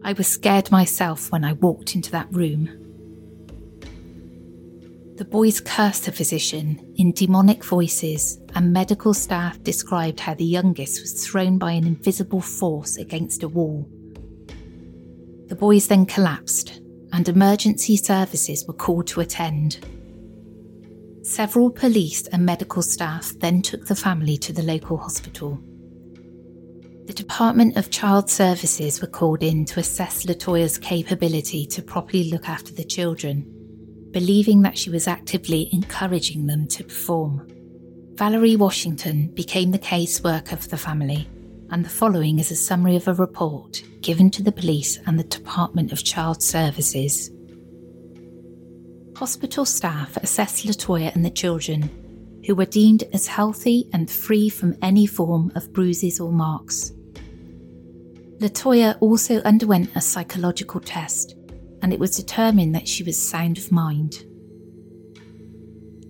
I 0.03 0.13
was 0.13 0.27
scared 0.27 0.71
myself 0.71 1.31
when 1.31 1.43
I 1.43 1.53
walked 1.53 1.95
into 1.95 2.11
that 2.11 2.27
room. 2.31 2.69
The 5.21 5.25
boys 5.25 5.59
cursed 5.59 6.05
the 6.05 6.11
physician 6.11 6.95
in 6.97 7.11
demonic 7.11 7.63
voices, 7.63 8.39
and 8.55 8.73
medical 8.73 9.13
staff 9.13 9.61
described 9.61 10.19
how 10.19 10.33
the 10.33 10.43
youngest 10.43 10.99
was 10.99 11.27
thrown 11.27 11.59
by 11.59 11.73
an 11.73 11.85
invisible 11.85 12.41
force 12.41 12.97
against 12.97 13.43
a 13.43 13.47
wall. 13.47 13.87
The 15.45 15.55
boys 15.55 15.85
then 15.85 16.07
collapsed, 16.07 16.81
and 17.13 17.29
emergency 17.29 17.97
services 17.97 18.65
were 18.67 18.73
called 18.73 19.05
to 19.09 19.21
attend. 19.21 19.85
Several 21.21 21.69
police 21.69 22.25
and 22.25 22.43
medical 22.43 22.81
staff 22.81 23.31
then 23.37 23.61
took 23.61 23.85
the 23.85 23.95
family 23.95 24.37
to 24.39 24.51
the 24.51 24.63
local 24.63 24.97
hospital. 24.97 25.59
The 27.05 27.13
Department 27.13 27.77
of 27.77 27.91
Child 27.91 28.27
Services 28.27 28.99
were 29.01 29.07
called 29.07 29.43
in 29.43 29.65
to 29.65 29.81
assess 29.81 30.25
Latoya's 30.25 30.79
capability 30.79 31.67
to 31.67 31.83
properly 31.83 32.31
look 32.31 32.49
after 32.49 32.73
the 32.73 32.83
children, 32.83 33.60
believing 34.11 34.61
that 34.61 34.77
she 34.77 34.89
was 34.89 35.07
actively 35.07 35.69
encouraging 35.71 36.47
them 36.47 36.67
to 36.67 36.83
perform. 36.83 37.47
Valerie 38.15 38.55
Washington 38.55 39.27
became 39.27 39.71
the 39.71 39.79
caseworker 39.79 40.57
for 40.57 40.67
the 40.67 40.77
family, 40.77 41.27
and 41.69 41.85
the 41.85 41.89
following 41.89 42.39
is 42.39 42.51
a 42.51 42.55
summary 42.55 42.95
of 42.95 43.07
a 43.07 43.13
report 43.13 43.81
given 44.01 44.29
to 44.31 44.43
the 44.43 44.51
police 44.51 44.99
and 45.05 45.17
the 45.17 45.23
Department 45.23 45.91
of 45.91 46.03
Child 46.03 46.43
Services. 46.43 47.31
Hospital 49.15 49.65
staff 49.65 50.17
assessed 50.17 50.65
Latoya 50.65 51.13
and 51.15 51.23
the 51.23 51.29
children, 51.29 51.89
who 52.45 52.55
were 52.55 52.65
deemed 52.65 53.03
as 53.13 53.27
healthy 53.27 53.87
and 53.93 54.09
free 54.09 54.49
from 54.49 54.75
any 54.81 55.05
form 55.05 55.51
of 55.55 55.71
bruises 55.73 56.19
or 56.19 56.31
marks. 56.31 56.91
Latoya 58.39 58.97
also 58.99 59.39
underwent 59.41 59.95
a 59.95 60.01
psychological 60.01 60.79
test, 60.79 61.35
and 61.81 61.93
it 61.93 61.99
was 61.99 62.15
determined 62.15 62.75
that 62.75 62.87
she 62.87 63.03
was 63.03 63.29
sound 63.29 63.57
of 63.57 63.71
mind. 63.71 64.23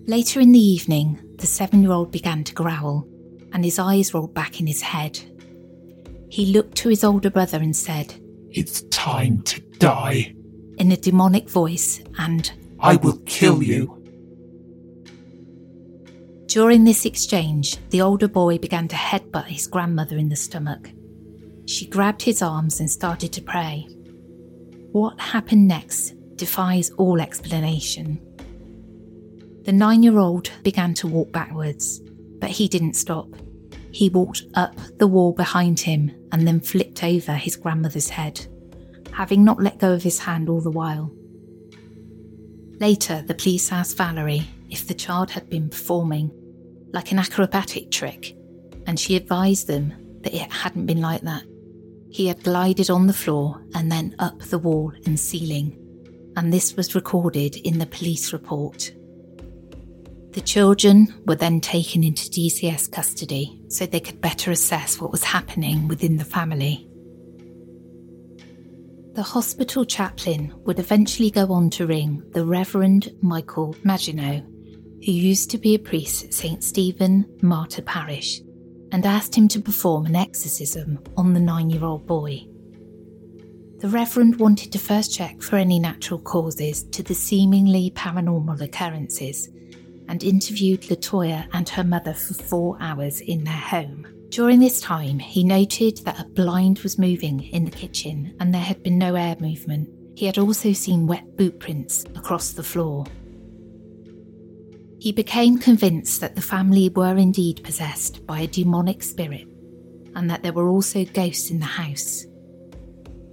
Later 0.08 0.40
in 0.40 0.52
the 0.52 0.60
evening, 0.60 1.20
the 1.38 1.48
seven 1.48 1.82
year 1.84 1.92
old 1.92 2.12
began 2.12 2.44
to 2.44 2.54
growl, 2.54 3.08
and 3.54 3.64
his 3.64 3.80
eyes 3.80 4.14
rolled 4.14 4.34
back 4.34 4.60
in 4.60 4.68
his 4.68 4.82
head. 4.82 5.20
He 6.30 6.48
looked 6.48 6.76
to 6.78 6.90
his 6.90 7.04
older 7.04 7.30
brother 7.30 7.58
and 7.60 7.76
said, 7.76 8.16
It's 8.50 8.82
time 8.84 9.42
to 9.44 9.62
die. 9.78 10.34
in 10.78 10.92
a 10.92 10.98
demonic 10.98 11.50
voice, 11.50 12.02
and 12.18 12.52
I 12.80 12.96
will 12.96 13.18
kill 13.26 13.62
you. 13.62 13.98
During 16.48 16.84
this 16.84 17.06
exchange, 17.06 17.78
the 17.92 18.02
older 18.02 18.28
boy 18.28 18.58
began 18.58 18.88
to 18.90 18.96
headbutt 18.96 19.46
his 19.46 19.68
grandmother 19.68 20.18
in 20.18 20.30
the 20.30 20.36
stomach. 20.36 20.92
She 21.66 21.88
grabbed 21.88 22.24
his 22.24 22.42
arms 22.42 22.80
and 22.80 22.90
started 22.92 23.32
to 23.34 23.42
pray. 23.42 23.88
What 24.92 25.20
happened 25.22 25.70
next 25.70 26.16
defies 26.36 26.90
all 26.92 27.22
explanation. 27.22 28.20
The 29.64 29.72
nine 29.72 30.04
year 30.04 30.18
old 30.18 30.52
began 30.64 30.94
to 30.96 31.08
walk 31.08 31.32
backwards, 31.32 32.02
but 32.40 32.50
he 32.50 32.68
didn't 32.68 32.96
stop. 32.96 33.30
He 33.92 34.10
walked 34.10 34.44
up 34.56 34.76
the 34.98 35.08
wall 35.08 35.32
behind 35.32 35.80
him 35.80 36.12
and 36.34 36.46
then 36.46 36.60
flipped 36.60 37.04
over 37.04 37.36
his 37.36 37.56
grandmother's 37.56 38.10
head, 38.10 38.46
having 39.14 39.46
not 39.46 39.62
let 39.62 39.80
go 39.80 39.94
of 39.94 40.04
his 40.04 40.20
hand 40.20 40.50
all 40.50 40.62
the 40.62 40.72
while. 40.72 41.10
Later, 42.80 43.24
the 43.26 43.36
police 43.36 43.72
asked 43.72 43.96
Valerie 43.96 44.48
if 44.70 44.88
the 44.88 44.94
child 44.94 45.32
had 45.32 45.50
been 45.50 45.70
performing 45.70 46.32
like 46.92 47.14
an 47.14 47.20
acrobatic 47.20 47.92
trick, 47.92 48.36
and 48.88 49.00
she 49.00 49.16
advised 49.16 49.68
them 49.68 49.94
that 50.24 50.34
it 50.34 50.52
hadn't 50.52 50.86
been 50.86 51.02
like 51.02 51.22
that. 51.22 51.44
He 52.12 52.28
had 52.28 52.44
glided 52.44 52.90
on 52.90 53.08
the 53.08 53.14
floor 53.14 53.64
and 53.74 53.92
then 53.92 54.16
up 54.20 54.40
the 54.40 54.60
wall 54.60 54.92
and 55.06 55.18
ceiling, 55.18 55.78
and 56.36 56.52
this 56.52 56.76
was 56.76 56.94
recorded 56.94 57.56
in 57.56 57.80
the 57.80 57.86
police 57.86 58.34
report. 58.34 58.92
The 60.32 60.42
children 60.42 61.14
were 61.26 61.36
then 61.36 61.62
taken 61.62 62.04
into 62.04 62.30
DCS 62.30 62.92
custody 62.92 63.62
so 63.70 63.86
they 63.86 64.00
could 64.00 64.22
better 64.22 64.52
assess 64.52 65.00
what 65.00 65.12
was 65.12 65.24
happening 65.24 65.88
within 65.88 66.18
the 66.18 66.26
family. 66.26 66.88
The 69.14 69.24
hospital 69.24 69.84
chaplain 69.84 70.54
would 70.66 70.80
eventually 70.80 71.32
go 71.32 71.52
on 71.52 71.70
to 71.72 71.88
ring 71.88 72.24
the 72.32 72.46
Reverend 72.46 73.12
Michael 73.22 73.76
Maginot, 73.84 74.44
who 75.06 75.12
used 75.12 75.50
to 75.52 75.58
be 75.58 75.76
a 75.76 75.80
priest 75.80 76.26
at 76.26 76.34
St. 76.34 76.64
Stephen 76.64 77.26
Martyr 77.42 77.82
Parish, 77.82 78.42
and 78.92 79.06
asked 79.06 79.36
him 79.36 79.48
to 79.50 79.60
perform 79.60 80.06
an 80.06 80.16
exorcism 80.16 81.00
on 81.18 81.34
the 81.34 81.40
nine 81.40 81.70
year 81.70 81.84
old 81.84 82.06
boy. 82.06 82.46
The 83.80 83.88
Reverend 83.88 84.38
wanted 84.38 84.72
to 84.74 84.80
first 84.80 85.14
check 85.14 85.42
for 85.42 85.56
any 85.56 85.80
natural 85.80 86.20
causes 86.20 86.84
to 86.84 87.02
the 87.02 87.16
seemingly 87.16 87.92
paranormal 87.96 88.62
occurrences 88.62 89.50
and 90.08 90.24
interviewed 90.24 90.82
Latoya 90.82 91.48
and 91.54 91.68
her 91.70 91.84
mother 91.84 92.14
for 92.14 92.36
four 92.36 92.78
hours 92.80 93.22
in 93.22 93.44
their 93.44 93.54
home. 93.54 94.06
During 94.30 94.60
this 94.60 94.80
time, 94.80 95.20
he 95.20 95.44
noted 95.44 95.98
that 96.06 96.20
a 96.20 96.26
blind 96.26 96.80
was 96.80 97.00
moving 97.00 97.42
in 97.42 97.66
the 97.66 97.72
kitchen 97.72 98.36
and 98.40 98.54
there 98.54 98.62
had 98.62 98.84
been 98.84 98.98
no 98.98 99.16
air 99.16 99.36
movement. 99.40 99.90
He 100.16 100.26
had 100.26 100.38
also 100.38 100.74
seen 100.74 101.08
wet 101.08 101.36
boot 101.36 101.60
prints 101.60 102.06
across 102.16 102.52
the 102.52 102.64
floor. 102.64 103.06
He 105.02 105.12
became 105.12 105.58
convinced 105.58 106.22
that 106.22 106.36
the 106.36 106.44
family 106.44 106.88
were 106.90 107.18
indeed 107.18 107.64
possessed 107.64 108.24
by 108.28 108.42
a 108.42 108.48
demonic 108.48 109.02
spirit 109.02 109.48
and 110.14 110.30
that 110.30 110.44
there 110.44 110.54
were 110.54 110.70
also 110.70 111.06
ghosts 111.06 111.50
in 111.50 111.58
the 111.58 111.66
house. 111.66 112.28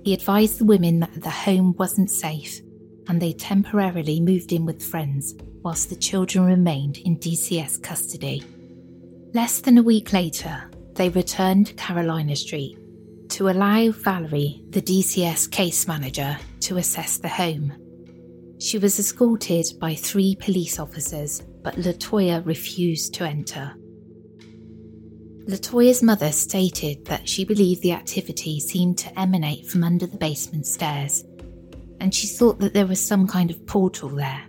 He 0.02 0.14
advised 0.14 0.58
the 0.58 0.64
women 0.64 1.00
that 1.00 1.22
the 1.22 1.28
home 1.28 1.74
wasn't 1.76 2.10
safe 2.10 2.62
and 3.06 3.20
they 3.20 3.34
temporarily 3.34 4.18
moved 4.18 4.50
in 4.50 4.64
with 4.64 4.82
friends 4.82 5.34
whilst 5.62 5.90
the 5.90 5.96
children 5.96 6.46
remained 6.46 6.96
in 7.04 7.18
DCS 7.18 7.82
custody. 7.82 8.42
Less 9.34 9.60
than 9.60 9.76
a 9.76 9.82
week 9.82 10.14
later, 10.14 10.70
they 10.94 11.10
returned 11.10 11.66
to 11.66 11.74
Carolina 11.74 12.34
Street 12.34 12.78
to 13.28 13.50
allow 13.50 13.90
Valerie, 13.90 14.62
the 14.70 14.80
DCS 14.80 15.50
case 15.50 15.86
manager, 15.86 16.38
to 16.60 16.78
assess 16.78 17.18
the 17.18 17.28
home. 17.28 17.74
She 18.58 18.78
was 18.78 18.98
escorted 18.98 19.66
by 19.78 19.94
three 19.94 20.34
police 20.34 20.78
officers, 20.78 21.42
but 21.62 21.76
Latoya 21.76 22.44
refused 22.46 23.14
to 23.14 23.24
enter. 23.24 23.74
Latoya's 25.48 26.02
mother 26.02 26.30
stated 26.30 27.06
that 27.06 27.26
she 27.26 27.44
believed 27.44 27.82
the 27.82 27.92
activity 27.92 28.60
seemed 28.60 28.98
to 28.98 29.18
emanate 29.18 29.66
from 29.66 29.82
under 29.82 30.06
the 30.06 30.18
basement 30.18 30.66
stairs, 30.66 31.24
and 32.00 32.14
she 32.14 32.26
thought 32.26 32.58
that 32.58 32.74
there 32.74 32.86
was 32.86 33.04
some 33.04 33.26
kind 33.26 33.50
of 33.50 33.66
portal 33.66 34.10
there. 34.10 34.44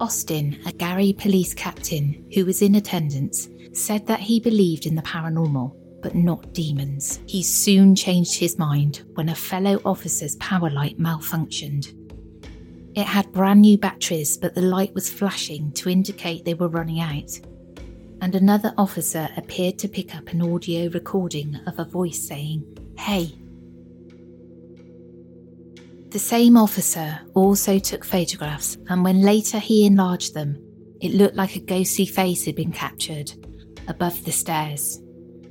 Austin, 0.00 0.58
a 0.66 0.72
Gary 0.72 1.12
police 1.12 1.54
captain 1.54 2.24
who 2.34 2.44
was 2.44 2.62
in 2.62 2.74
attendance, 2.74 3.48
said 3.72 4.06
that 4.06 4.20
he 4.20 4.40
believed 4.40 4.86
in 4.86 4.96
the 4.96 5.02
paranormal, 5.02 5.76
but 6.02 6.14
not 6.14 6.52
demons. 6.52 7.20
He 7.26 7.42
soon 7.42 7.94
changed 7.94 8.38
his 8.38 8.58
mind 8.58 9.02
when 9.14 9.28
a 9.28 9.34
fellow 9.34 9.80
officer's 9.84 10.34
power 10.36 10.70
light 10.70 10.98
malfunctioned. 10.98 11.94
It 12.94 13.06
had 13.06 13.32
brand 13.32 13.62
new 13.62 13.78
batteries, 13.78 14.36
but 14.36 14.54
the 14.54 14.62
light 14.62 14.94
was 14.94 15.08
flashing 15.08 15.72
to 15.72 15.88
indicate 15.88 16.44
they 16.44 16.54
were 16.54 16.68
running 16.68 17.00
out. 17.00 17.40
And 18.20 18.34
another 18.34 18.74
officer 18.76 19.28
appeared 19.36 19.78
to 19.78 19.88
pick 19.88 20.14
up 20.14 20.28
an 20.28 20.42
audio 20.42 20.90
recording 20.90 21.58
of 21.66 21.78
a 21.78 21.84
voice 21.84 22.26
saying, 22.26 22.64
Hey. 22.98 23.34
The 26.10 26.18
same 26.18 26.58
officer 26.58 27.20
also 27.34 27.78
took 27.78 28.04
photographs, 28.04 28.76
and 28.88 29.02
when 29.02 29.22
later 29.22 29.58
he 29.58 29.86
enlarged 29.86 30.34
them, 30.34 30.58
it 31.00 31.14
looked 31.14 31.34
like 31.34 31.56
a 31.56 31.60
ghostly 31.60 32.04
face 32.04 32.44
had 32.44 32.54
been 32.54 32.72
captured 32.72 33.32
above 33.88 34.22
the 34.24 34.32
stairs. 34.32 35.00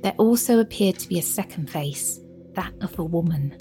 There 0.02 0.14
also 0.18 0.60
appeared 0.60 0.98
to 1.00 1.08
be 1.08 1.18
a 1.18 1.22
second 1.22 1.68
face, 1.68 2.20
that 2.54 2.72
of 2.80 2.96
a 2.98 3.04
woman. 3.04 3.56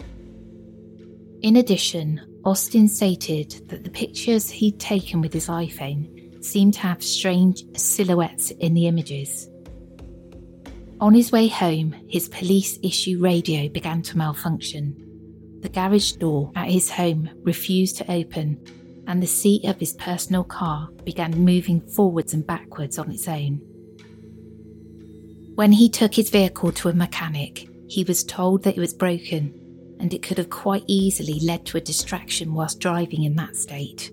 In 1.41 1.55
addition, 1.55 2.21
Austin 2.45 2.87
stated 2.87 3.67
that 3.69 3.83
the 3.83 3.89
pictures 3.89 4.47
he'd 4.47 4.79
taken 4.79 5.21
with 5.21 5.33
his 5.33 5.47
iPhone 5.47 6.43
seemed 6.43 6.75
to 6.75 6.81
have 6.81 7.01
strange 7.01 7.63
silhouettes 7.75 8.51
in 8.51 8.75
the 8.75 8.87
images. 8.87 9.49
On 10.99 11.15
his 11.15 11.31
way 11.31 11.47
home, 11.47 11.95
his 12.07 12.29
police 12.29 12.77
issue 12.83 13.19
radio 13.19 13.69
began 13.69 14.03
to 14.03 14.17
malfunction. 14.19 14.95
The 15.61 15.69
garage 15.69 16.11
door 16.13 16.51
at 16.55 16.69
his 16.69 16.91
home 16.91 17.27
refused 17.41 17.97
to 17.97 18.11
open, 18.11 18.63
and 19.07 19.21
the 19.21 19.27
seat 19.27 19.65
of 19.65 19.79
his 19.79 19.93
personal 19.93 20.43
car 20.43 20.89
began 21.03 21.43
moving 21.43 21.81
forwards 21.81 22.35
and 22.35 22.45
backwards 22.45 22.99
on 22.99 23.11
its 23.11 23.27
own. 23.27 23.61
When 25.55 25.71
he 25.71 25.89
took 25.89 26.13
his 26.13 26.29
vehicle 26.29 26.71
to 26.73 26.89
a 26.89 26.93
mechanic, 26.93 27.67
he 27.87 28.03
was 28.03 28.23
told 28.23 28.61
that 28.63 28.77
it 28.77 28.79
was 28.79 28.93
broken 28.93 29.60
and 30.01 30.13
it 30.15 30.23
could 30.23 30.39
have 30.39 30.49
quite 30.49 30.83
easily 30.87 31.39
led 31.41 31.63
to 31.67 31.77
a 31.77 31.81
distraction 31.81 32.53
whilst 32.53 32.79
driving 32.79 33.23
in 33.23 33.35
that 33.35 33.55
state. 33.55 34.11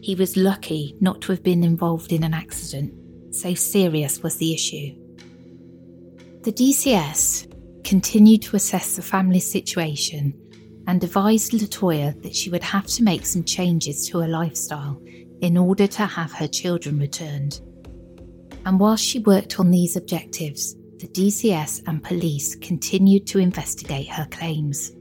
He 0.00 0.14
was 0.14 0.36
lucky 0.36 0.96
not 1.00 1.20
to 1.22 1.32
have 1.32 1.42
been 1.42 1.62
involved 1.62 2.10
in 2.10 2.24
an 2.24 2.32
accident, 2.32 2.94
so 3.34 3.52
serious 3.52 4.22
was 4.22 4.38
the 4.38 4.54
issue. 4.54 4.96
The 6.42 6.52
DCS 6.52 7.84
continued 7.84 8.40
to 8.42 8.56
assess 8.56 8.96
the 8.96 9.02
family's 9.02 9.50
situation 9.50 10.34
and 10.86 11.04
advised 11.04 11.52
Latoya 11.52 12.20
that 12.22 12.34
she 12.34 12.48
would 12.48 12.62
have 12.62 12.86
to 12.86 13.04
make 13.04 13.26
some 13.26 13.44
changes 13.44 14.08
to 14.08 14.20
her 14.20 14.28
lifestyle 14.28 15.00
in 15.42 15.58
order 15.58 15.86
to 15.86 16.06
have 16.06 16.32
her 16.32 16.48
children 16.48 16.98
returned. 16.98 17.60
And 18.64 18.80
whilst 18.80 19.04
she 19.04 19.18
worked 19.18 19.60
on 19.60 19.70
these 19.70 19.96
objectives, 19.96 20.76
the 20.98 21.08
DCS 21.08 21.82
and 21.86 22.02
police 22.02 22.54
continued 22.56 23.26
to 23.28 23.38
investigate 23.38 24.08
her 24.08 24.26
claims 24.30 24.92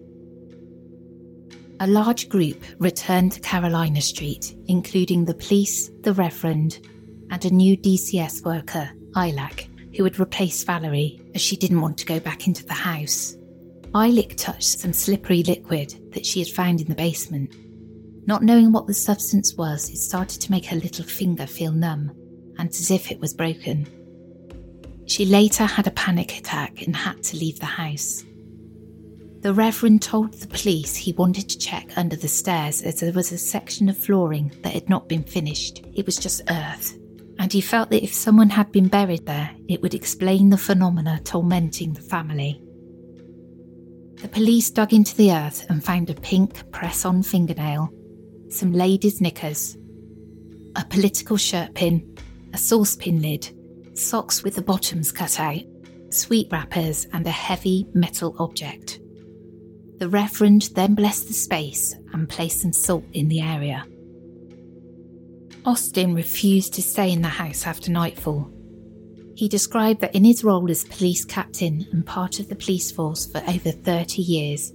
a 1.80 1.88
large 1.88 2.28
group 2.28 2.64
returned 2.80 3.32
to 3.34 3.40
Carolina 3.40 4.02
Street, 4.02 4.56
including 4.68 5.26
the 5.26 5.34
police, 5.34 5.90
the 6.02 6.14
Reverend, 6.14 6.80
and 7.32 7.46
a 7.46 7.50
new 7.50 7.78
DCS 7.78 8.44
worker, 8.44 8.90
Ilac, 9.16 9.68
who 9.96 10.04
would 10.04 10.20
replace 10.20 10.64
Valerie 10.64 11.22
as 11.34 11.42
she 11.42 11.56
didn't 11.56 11.82
want 11.82 11.98
to 12.00 12.06
go 12.06 12.20
back 12.20 12.48
into 12.48 12.66
the 12.66 12.74
house. 12.74 13.36
Ilac 13.96 14.36
touched 14.36 14.80
some 14.80 14.94
slippery 14.94 15.42
liquid 15.44 16.12
that 16.14 16.26
she 16.26 16.40
had 16.40 16.50
found 16.50 16.82
in 16.82 16.88
the 16.88 16.96
basement. 16.96 17.56
Not 18.28 18.44
knowing 18.44 18.72
what 18.72 18.86
the 18.86 18.94
substance 18.94 19.56
was, 19.56 19.90
it 19.90 19.98
started 19.98 20.42
to 20.42 20.52
make 20.52 20.66
her 20.66 20.76
little 20.76 21.06
finger 21.06 21.48
feel 21.48 21.72
numb 21.72 22.12
and 22.60 22.70
as 22.70 22.92
if 22.92 23.10
it 23.10 23.20
was 23.20 23.34
broken. 23.34 23.88
She 25.06 25.26
later 25.26 25.66
had 25.66 25.88
a 25.88 25.92
panic 25.92 26.38
attack 26.38 26.86
and 26.86 26.96
had 26.96 27.24
to 27.24 27.38
leave 27.38 27.60
the 27.60 27.66
house. 27.66 28.24
The 29.42 29.54
Reverend 29.54 30.02
told 30.02 30.34
the 30.34 30.48
police 30.48 30.96
he 30.96 31.14
wanted 31.14 31.48
to 31.48 31.58
check 31.58 31.98
under 31.98 32.18
the 32.18 32.28
stairs 32.28 32.82
as 32.82 33.00
there 33.00 33.14
was 33.14 33.32
a 33.32 33.38
section 33.38 33.88
of 33.88 33.98
flooring 33.98 34.52
that 34.64 34.74
had 34.74 34.90
not 34.90 35.08
been 35.08 35.24
finished. 35.24 35.86
It 35.94 36.06
was 36.06 36.18
just 36.18 36.42
earth. 36.50 36.98
And 37.40 37.54
he 37.54 37.62
felt 37.62 37.90
that 37.92 38.04
if 38.04 38.14
someone 38.14 38.50
had 38.50 38.70
been 38.74 38.90
buried 38.90 39.26
there, 39.26 39.52
it 39.70 39.82
would 39.82 39.94
explain 39.94 40.50
the 40.50 40.58
phenomena 40.58 41.22
tormenting 41.24 41.94
the 41.94 42.02
family. 42.02 42.62
The 44.16 44.28
police 44.28 44.70
dug 44.70 44.92
into 44.92 45.16
the 45.16 45.32
earth 45.32 45.66
and 45.70 45.82
found 45.82 46.10
a 46.10 46.16
pink 46.16 46.70
press 46.72 47.06
on 47.06 47.24
fingernail, 47.24 47.94
some 48.50 48.74
ladies' 48.74 49.22
knickers, 49.22 49.78
a 50.76 50.84
political 50.84 51.38
shirt 51.38 51.74
pin, 51.76 52.18
a 52.54 52.58
saucepan 52.58 53.22
lid, 53.22 53.50
socks 53.98 54.44
with 54.44 54.56
the 54.56 54.62
bottoms 54.62 55.14
cut 55.14 55.40
out, 55.40 55.62
sweet 56.10 56.50
wrappers, 56.52 57.08
and 57.14 57.26
a 57.26 57.32
heavy 57.32 57.88
metal 57.94 58.36
object. 58.40 58.99
The 60.00 60.08
Reverend 60.08 60.70
then 60.76 60.96
blessed 60.96 61.28
the 61.28 61.34
space 61.34 61.94
and 62.14 62.30
placed 62.30 62.62
some 62.62 62.72
salt 62.72 63.04
in 63.12 63.28
the 63.28 63.42
area. 63.42 63.86
Austin 65.66 66.16
refused 66.16 66.74
to 66.76 66.82
stay 66.82 67.12
in 67.12 67.22
the 67.22 67.28
house 67.28 67.68
after 67.68 67.92
nightfall. 67.92 68.50
He 69.36 69.50
described 69.50 70.00
that 70.00 70.16
in 70.16 70.24
his 70.24 70.42
role 70.42 70.72
as 70.72 70.86
police 70.86 71.26
captain 71.26 71.86
and 71.92 72.06
part 72.06 72.40
of 72.40 72.48
the 72.48 72.56
police 72.56 72.92
force 72.92 73.30
for 73.30 73.40
over 73.46 73.72
30 73.72 74.22
years, 74.22 74.72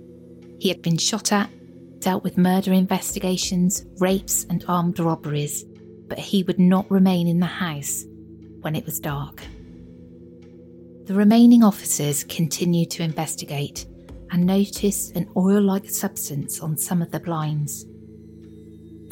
he 0.58 0.68
had 0.68 0.82
been 0.82 0.98
shot 0.98 1.32
at, 1.32 1.48
dealt 2.00 2.22
with 2.22 2.36
murder 2.36 2.74
investigations, 2.74 3.86
rapes, 4.00 4.44
and 4.50 4.62
armed 4.68 4.98
robberies, 4.98 5.64
but 6.06 6.18
he 6.18 6.42
would 6.42 6.58
not 6.58 6.90
remain 6.90 7.28
in 7.28 7.40
the 7.40 7.46
house 7.46 8.04
when 8.60 8.76
it 8.76 8.84
was 8.84 9.00
dark. 9.00 9.42
The 11.06 11.14
remaining 11.14 11.64
officers 11.64 12.24
continued 12.24 12.90
to 12.92 13.02
investigate 13.02 13.86
and 14.34 14.46
noticed 14.46 15.14
an 15.14 15.30
oil 15.36 15.62
like 15.62 15.88
substance 15.88 16.58
on 16.58 16.76
some 16.76 17.00
of 17.00 17.12
the 17.12 17.20
blinds. 17.20 17.86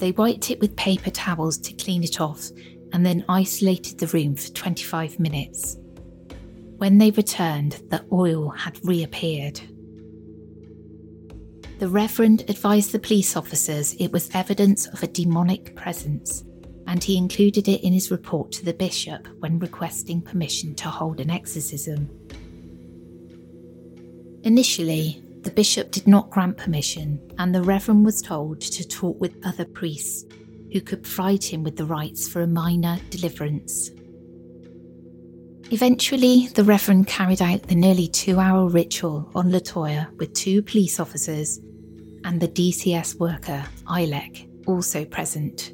They 0.00 0.10
wiped 0.10 0.50
it 0.50 0.58
with 0.58 0.74
paper 0.74 1.10
towels 1.10 1.58
to 1.58 1.72
clean 1.74 2.02
it 2.02 2.20
off 2.20 2.48
and 2.92 3.06
then 3.06 3.24
isolated 3.28 4.00
the 4.00 4.08
room 4.08 4.34
for 4.34 4.50
25 4.50 5.20
minutes. 5.20 5.76
When 6.76 6.98
they 6.98 7.12
returned, 7.12 7.80
the 7.88 8.04
oil 8.10 8.50
had 8.50 8.84
reappeared. 8.84 9.60
The 11.78 11.86
Reverend 11.86 12.44
advised 12.48 12.90
the 12.90 12.98
police 12.98 13.36
officers 13.36 13.94
it 14.00 14.10
was 14.10 14.28
evidence 14.34 14.88
of 14.88 15.04
a 15.04 15.06
demonic 15.06 15.76
presence, 15.76 16.42
and 16.88 17.02
he 17.02 17.16
included 17.16 17.68
it 17.68 17.84
in 17.84 17.92
his 17.92 18.10
report 18.10 18.50
to 18.52 18.64
the 18.64 18.74
bishop 18.74 19.28
when 19.38 19.60
requesting 19.60 20.20
permission 20.20 20.74
to 20.74 20.88
hold 20.88 21.20
an 21.20 21.30
exorcism. 21.30 22.10
Initially, 24.44 25.22
the 25.42 25.50
bishop 25.50 25.90
did 25.92 26.06
not 26.06 26.30
grant 26.30 26.56
permission, 26.56 27.20
and 27.38 27.54
the 27.54 27.62
Reverend 27.62 28.04
was 28.04 28.20
told 28.20 28.60
to 28.60 28.86
talk 28.86 29.20
with 29.20 29.36
other 29.44 29.64
priests 29.64 30.24
who 30.72 30.80
could 30.80 31.02
provide 31.02 31.44
him 31.44 31.62
with 31.62 31.76
the 31.76 31.84
rites 31.84 32.28
for 32.28 32.42
a 32.42 32.46
minor 32.46 32.98
deliverance. 33.10 33.90
Eventually, 35.70 36.48
the 36.48 36.64
Reverend 36.64 37.06
carried 37.06 37.40
out 37.40 37.62
the 37.62 37.74
nearly 37.74 38.08
two 38.08 38.38
hour 38.38 38.68
ritual 38.68 39.30
on 39.34 39.50
Latoya 39.50 40.10
with 40.18 40.34
two 40.34 40.62
police 40.62 40.98
officers 40.98 41.60
and 42.24 42.40
the 42.40 42.48
DCS 42.48 43.18
worker, 43.18 43.64
Ilek, 43.86 44.48
also 44.66 45.04
present. 45.04 45.72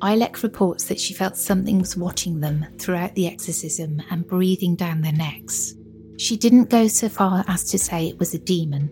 Ilek 0.00 0.42
reports 0.42 0.84
that 0.86 0.98
she 0.98 1.14
felt 1.14 1.36
something 1.36 1.78
was 1.78 1.96
watching 1.96 2.40
them 2.40 2.66
throughout 2.78 3.14
the 3.14 3.28
exorcism 3.28 4.02
and 4.10 4.26
breathing 4.26 4.76
down 4.76 5.02
their 5.02 5.12
necks. 5.12 5.74
She 6.18 6.36
didn't 6.36 6.70
go 6.70 6.86
so 6.86 7.08
far 7.08 7.44
as 7.48 7.64
to 7.70 7.78
say 7.78 8.06
it 8.06 8.18
was 8.18 8.34
a 8.34 8.38
demon, 8.38 8.90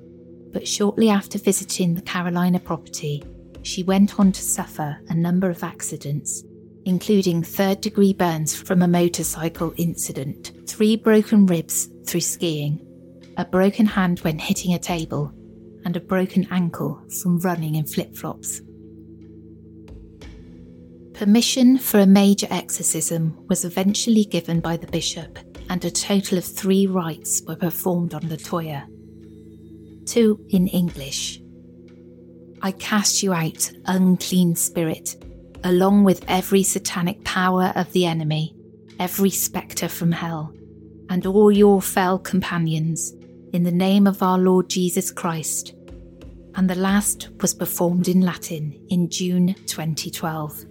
but 0.53 0.67
shortly 0.67 1.09
after 1.09 1.39
visiting 1.39 1.95
the 1.95 2.03
Carolina 2.03 2.59
property, 2.59 3.23
she 3.63 3.83
went 3.83 4.19
on 4.19 4.33
to 4.33 4.43
suffer 4.43 4.99
a 5.09 5.15
number 5.15 5.51
of 5.51 5.63
accidents, 5.63 6.43
including 6.85 7.43
third 7.43 7.81
degree 7.81 8.13
burns 8.13 8.57
from 8.57 8.83
a 8.83 8.89
motorcycle 8.89 9.73
incident, 9.77 10.53
three 10.67 10.97
broken 10.97 11.47
ribs 11.47 11.89
through 12.07 12.21
skiing, 12.21 12.81
a 13.37 13.45
broken 13.45 13.87
hand 13.87 14.21
when 14.21 14.39
hitting 14.39 14.75
a 14.75 14.79
table, 14.79 15.33
and 15.85 15.97
a 15.97 16.01
broken 16.01 16.47
ankle 16.51 17.03
from 17.23 17.39
running 17.41 17.75
in 17.75 17.87
flip 17.87 18.17
flops. 18.17 18.61
Permission 21.15 21.77
for 21.77 22.01
a 22.01 22.07
major 22.07 22.47
exorcism 22.51 23.37
was 23.47 23.67
eventually 23.67 24.25
given 24.25 24.61
by 24.61 24.79
the 24.79 24.87
bishop 24.87 25.39
and 25.71 25.85
a 25.85 25.91
total 25.91 26.37
of 26.37 26.45
three 26.45 26.87
rites 26.89 27.43
were 27.47 27.55
performed 27.55 28.13
on 28.13 28.23
Latoya. 28.23 28.85
Two 30.05 30.45
in 30.51 30.67
English. 30.67 31.41
I 32.61 32.73
cast 32.73 33.23
you 33.23 33.33
out, 33.33 33.71
unclean 33.87 34.57
spirit, 34.57 35.25
along 35.63 36.03
with 36.03 36.25
every 36.27 36.65
satanic 36.65 37.23
power 37.25 37.73
of 37.77 37.91
the 37.93 38.05
enemy, 38.05 38.55
every 38.99 39.31
spectre 39.31 39.89
from 39.89 40.11
hell, 40.11 40.53
and 41.09 41.25
all 41.25 41.53
your 41.53 41.81
fell 41.81 42.19
companions, 42.19 43.13
in 43.53 43.63
the 43.63 43.71
name 43.71 44.09
of 44.09 44.25
our 44.25 44.39
Lord 44.39 44.69
Jesus 44.69 45.13
Christ. 45.13 45.75
And 46.57 46.69
the 46.69 46.75
last 46.75 47.29
was 47.41 47.55
performed 47.55 48.09
in 48.09 48.23
Latin 48.23 48.79
in 48.91 49.09
June 49.09 49.55
2012. 49.67 50.65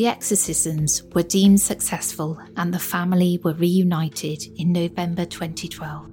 The 0.00 0.06
exorcisms 0.06 1.02
were 1.14 1.22
deemed 1.22 1.60
successful 1.60 2.40
and 2.56 2.72
the 2.72 2.78
family 2.78 3.38
were 3.44 3.52
reunited 3.52 4.42
in 4.56 4.72
November 4.72 5.26
2012. 5.26 6.10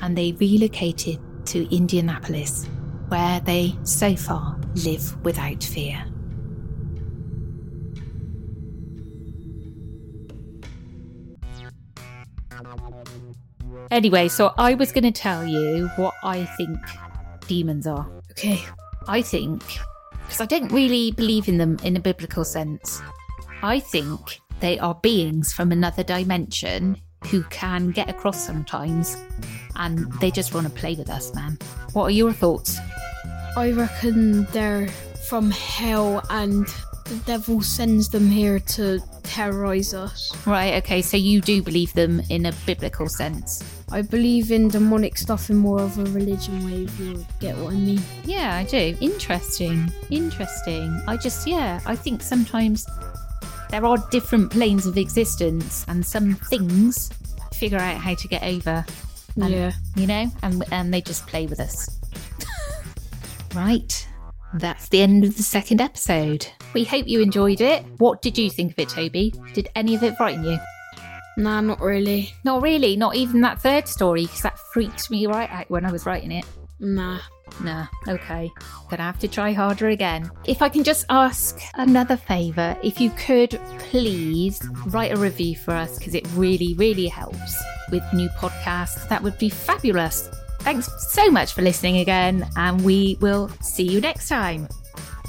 And 0.00 0.16
they 0.16 0.30
relocated 0.30 1.18
to 1.46 1.74
Indianapolis, 1.74 2.68
where 3.08 3.40
they 3.40 3.74
so 3.82 4.14
far 4.14 4.56
live 4.84 5.20
without 5.24 5.64
fear. 5.64 6.06
Anyway, 13.90 14.28
so 14.28 14.54
I 14.56 14.74
was 14.74 14.92
going 14.92 15.02
to 15.02 15.10
tell 15.10 15.44
you 15.44 15.88
what 15.96 16.14
I 16.22 16.44
think 16.44 16.78
demons 17.48 17.88
are. 17.88 18.08
Okay. 18.30 18.62
I 19.08 19.22
think, 19.22 19.64
because 20.28 20.42
I 20.42 20.44
don't 20.44 20.70
really 20.70 21.10
believe 21.12 21.48
in 21.48 21.56
them 21.56 21.78
in 21.82 21.96
a 21.96 22.00
biblical 22.00 22.44
sense, 22.44 23.00
I 23.62 23.80
think 23.80 24.40
they 24.60 24.78
are 24.78 24.94
beings 24.94 25.54
from 25.54 25.72
another 25.72 26.02
dimension 26.02 26.98
who 27.30 27.42
can 27.44 27.92
get 27.92 28.10
across 28.10 28.38
sometimes 28.38 29.16
and 29.76 30.12
they 30.20 30.30
just 30.30 30.52
want 30.52 30.66
to 30.66 30.72
play 30.72 30.94
with 30.96 31.08
us, 31.08 31.34
man. 31.34 31.56
What 31.94 32.04
are 32.04 32.10
your 32.10 32.34
thoughts? 32.34 32.76
I 33.56 33.72
reckon 33.72 34.44
they're 34.52 34.88
from 35.30 35.50
hell 35.50 36.22
and 36.28 36.66
the 37.06 37.16
devil 37.24 37.62
sends 37.62 38.10
them 38.10 38.28
here 38.28 38.60
to 38.60 39.00
terrorize 39.22 39.94
us. 39.94 40.30
Right, 40.46 40.74
okay, 40.84 41.00
so 41.00 41.16
you 41.16 41.40
do 41.40 41.62
believe 41.62 41.94
them 41.94 42.20
in 42.28 42.44
a 42.44 42.52
biblical 42.66 43.08
sense. 43.08 43.77
I 43.90 44.02
believe 44.02 44.52
in 44.52 44.68
demonic 44.68 45.16
stuff 45.16 45.50
in 45.50 45.56
more 45.56 45.80
of 45.80 45.98
a 45.98 46.04
religion 46.04 46.64
way, 46.64 46.84
if 46.84 47.00
you 47.00 47.24
get 47.40 47.56
what 47.56 47.72
I 47.72 47.76
mean. 47.76 48.00
Yeah, 48.24 48.56
I 48.56 48.64
do. 48.64 48.96
Interesting. 49.00 49.90
Interesting. 50.10 51.00
I 51.06 51.16
just, 51.16 51.46
yeah, 51.46 51.80
I 51.86 51.96
think 51.96 52.22
sometimes 52.22 52.86
there 53.70 53.84
are 53.84 53.96
different 54.10 54.50
planes 54.50 54.86
of 54.86 54.96
existence 54.98 55.84
and 55.88 56.04
some 56.04 56.34
things 56.34 57.10
figure 57.54 57.78
out 57.78 57.96
how 57.96 58.14
to 58.14 58.28
get 58.28 58.42
over. 58.42 58.84
And, 59.36 59.50
Yeah. 59.50 59.72
You 59.96 60.06
know, 60.06 60.30
and, 60.42 60.64
and 60.70 60.92
they 60.92 61.00
just 61.00 61.26
play 61.26 61.46
with 61.46 61.60
us. 61.60 61.98
right. 63.54 64.06
That's 64.54 64.88
the 64.88 65.02
end 65.02 65.24
of 65.24 65.36
the 65.36 65.42
second 65.42 65.80
episode. 65.80 66.46
We 66.74 66.84
hope 66.84 67.06
you 67.06 67.20
enjoyed 67.20 67.60
it. 67.60 67.84
What 67.98 68.22
did 68.22 68.38
you 68.38 68.50
think 68.50 68.72
of 68.72 68.78
it, 68.78 68.88
Toby? 68.88 69.32
Did 69.54 69.68
any 69.74 69.94
of 69.94 70.02
it 70.02 70.16
frighten 70.16 70.44
you? 70.44 70.58
Nah, 71.38 71.60
not 71.60 71.80
really. 71.80 72.34
Not 72.44 72.62
really, 72.62 72.96
not 72.96 73.14
even 73.14 73.40
that 73.42 73.62
third 73.62 73.86
story, 73.86 74.22
because 74.22 74.42
that 74.42 74.58
freaked 74.58 75.08
me 75.08 75.26
right 75.26 75.48
out 75.50 75.70
when 75.70 75.84
I 75.84 75.92
was 75.92 76.04
writing 76.04 76.32
it. 76.32 76.44
Nah. 76.80 77.20
Nah, 77.62 77.86
okay. 78.08 78.50
Gonna 78.90 79.04
have 79.04 79.20
to 79.20 79.28
try 79.28 79.52
harder 79.52 79.88
again. 79.88 80.30
If 80.46 80.62
I 80.62 80.68
can 80.68 80.82
just 80.82 81.06
ask 81.08 81.58
another 81.74 82.16
favour, 82.16 82.76
if 82.82 83.00
you 83.00 83.10
could 83.10 83.50
please 83.78 84.60
write 84.88 85.12
a 85.12 85.16
review 85.16 85.54
for 85.56 85.70
us, 85.72 85.96
because 85.96 86.16
it 86.16 86.26
really, 86.34 86.74
really 86.74 87.06
helps 87.06 87.56
with 87.92 88.02
new 88.12 88.28
podcasts, 88.30 89.08
that 89.08 89.22
would 89.22 89.38
be 89.38 89.48
fabulous. 89.48 90.28
Thanks 90.60 90.90
so 91.14 91.30
much 91.30 91.54
for 91.54 91.62
listening 91.62 91.98
again, 91.98 92.48
and 92.56 92.84
we 92.84 93.16
will 93.20 93.48
see 93.60 93.84
you 93.84 94.00
next 94.00 94.28
time. 94.28 94.66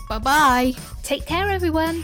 Bye 0.10 0.18
bye. 0.18 0.74
Take 1.03 1.28
care, 1.28 1.51
everyone. 1.51 2.03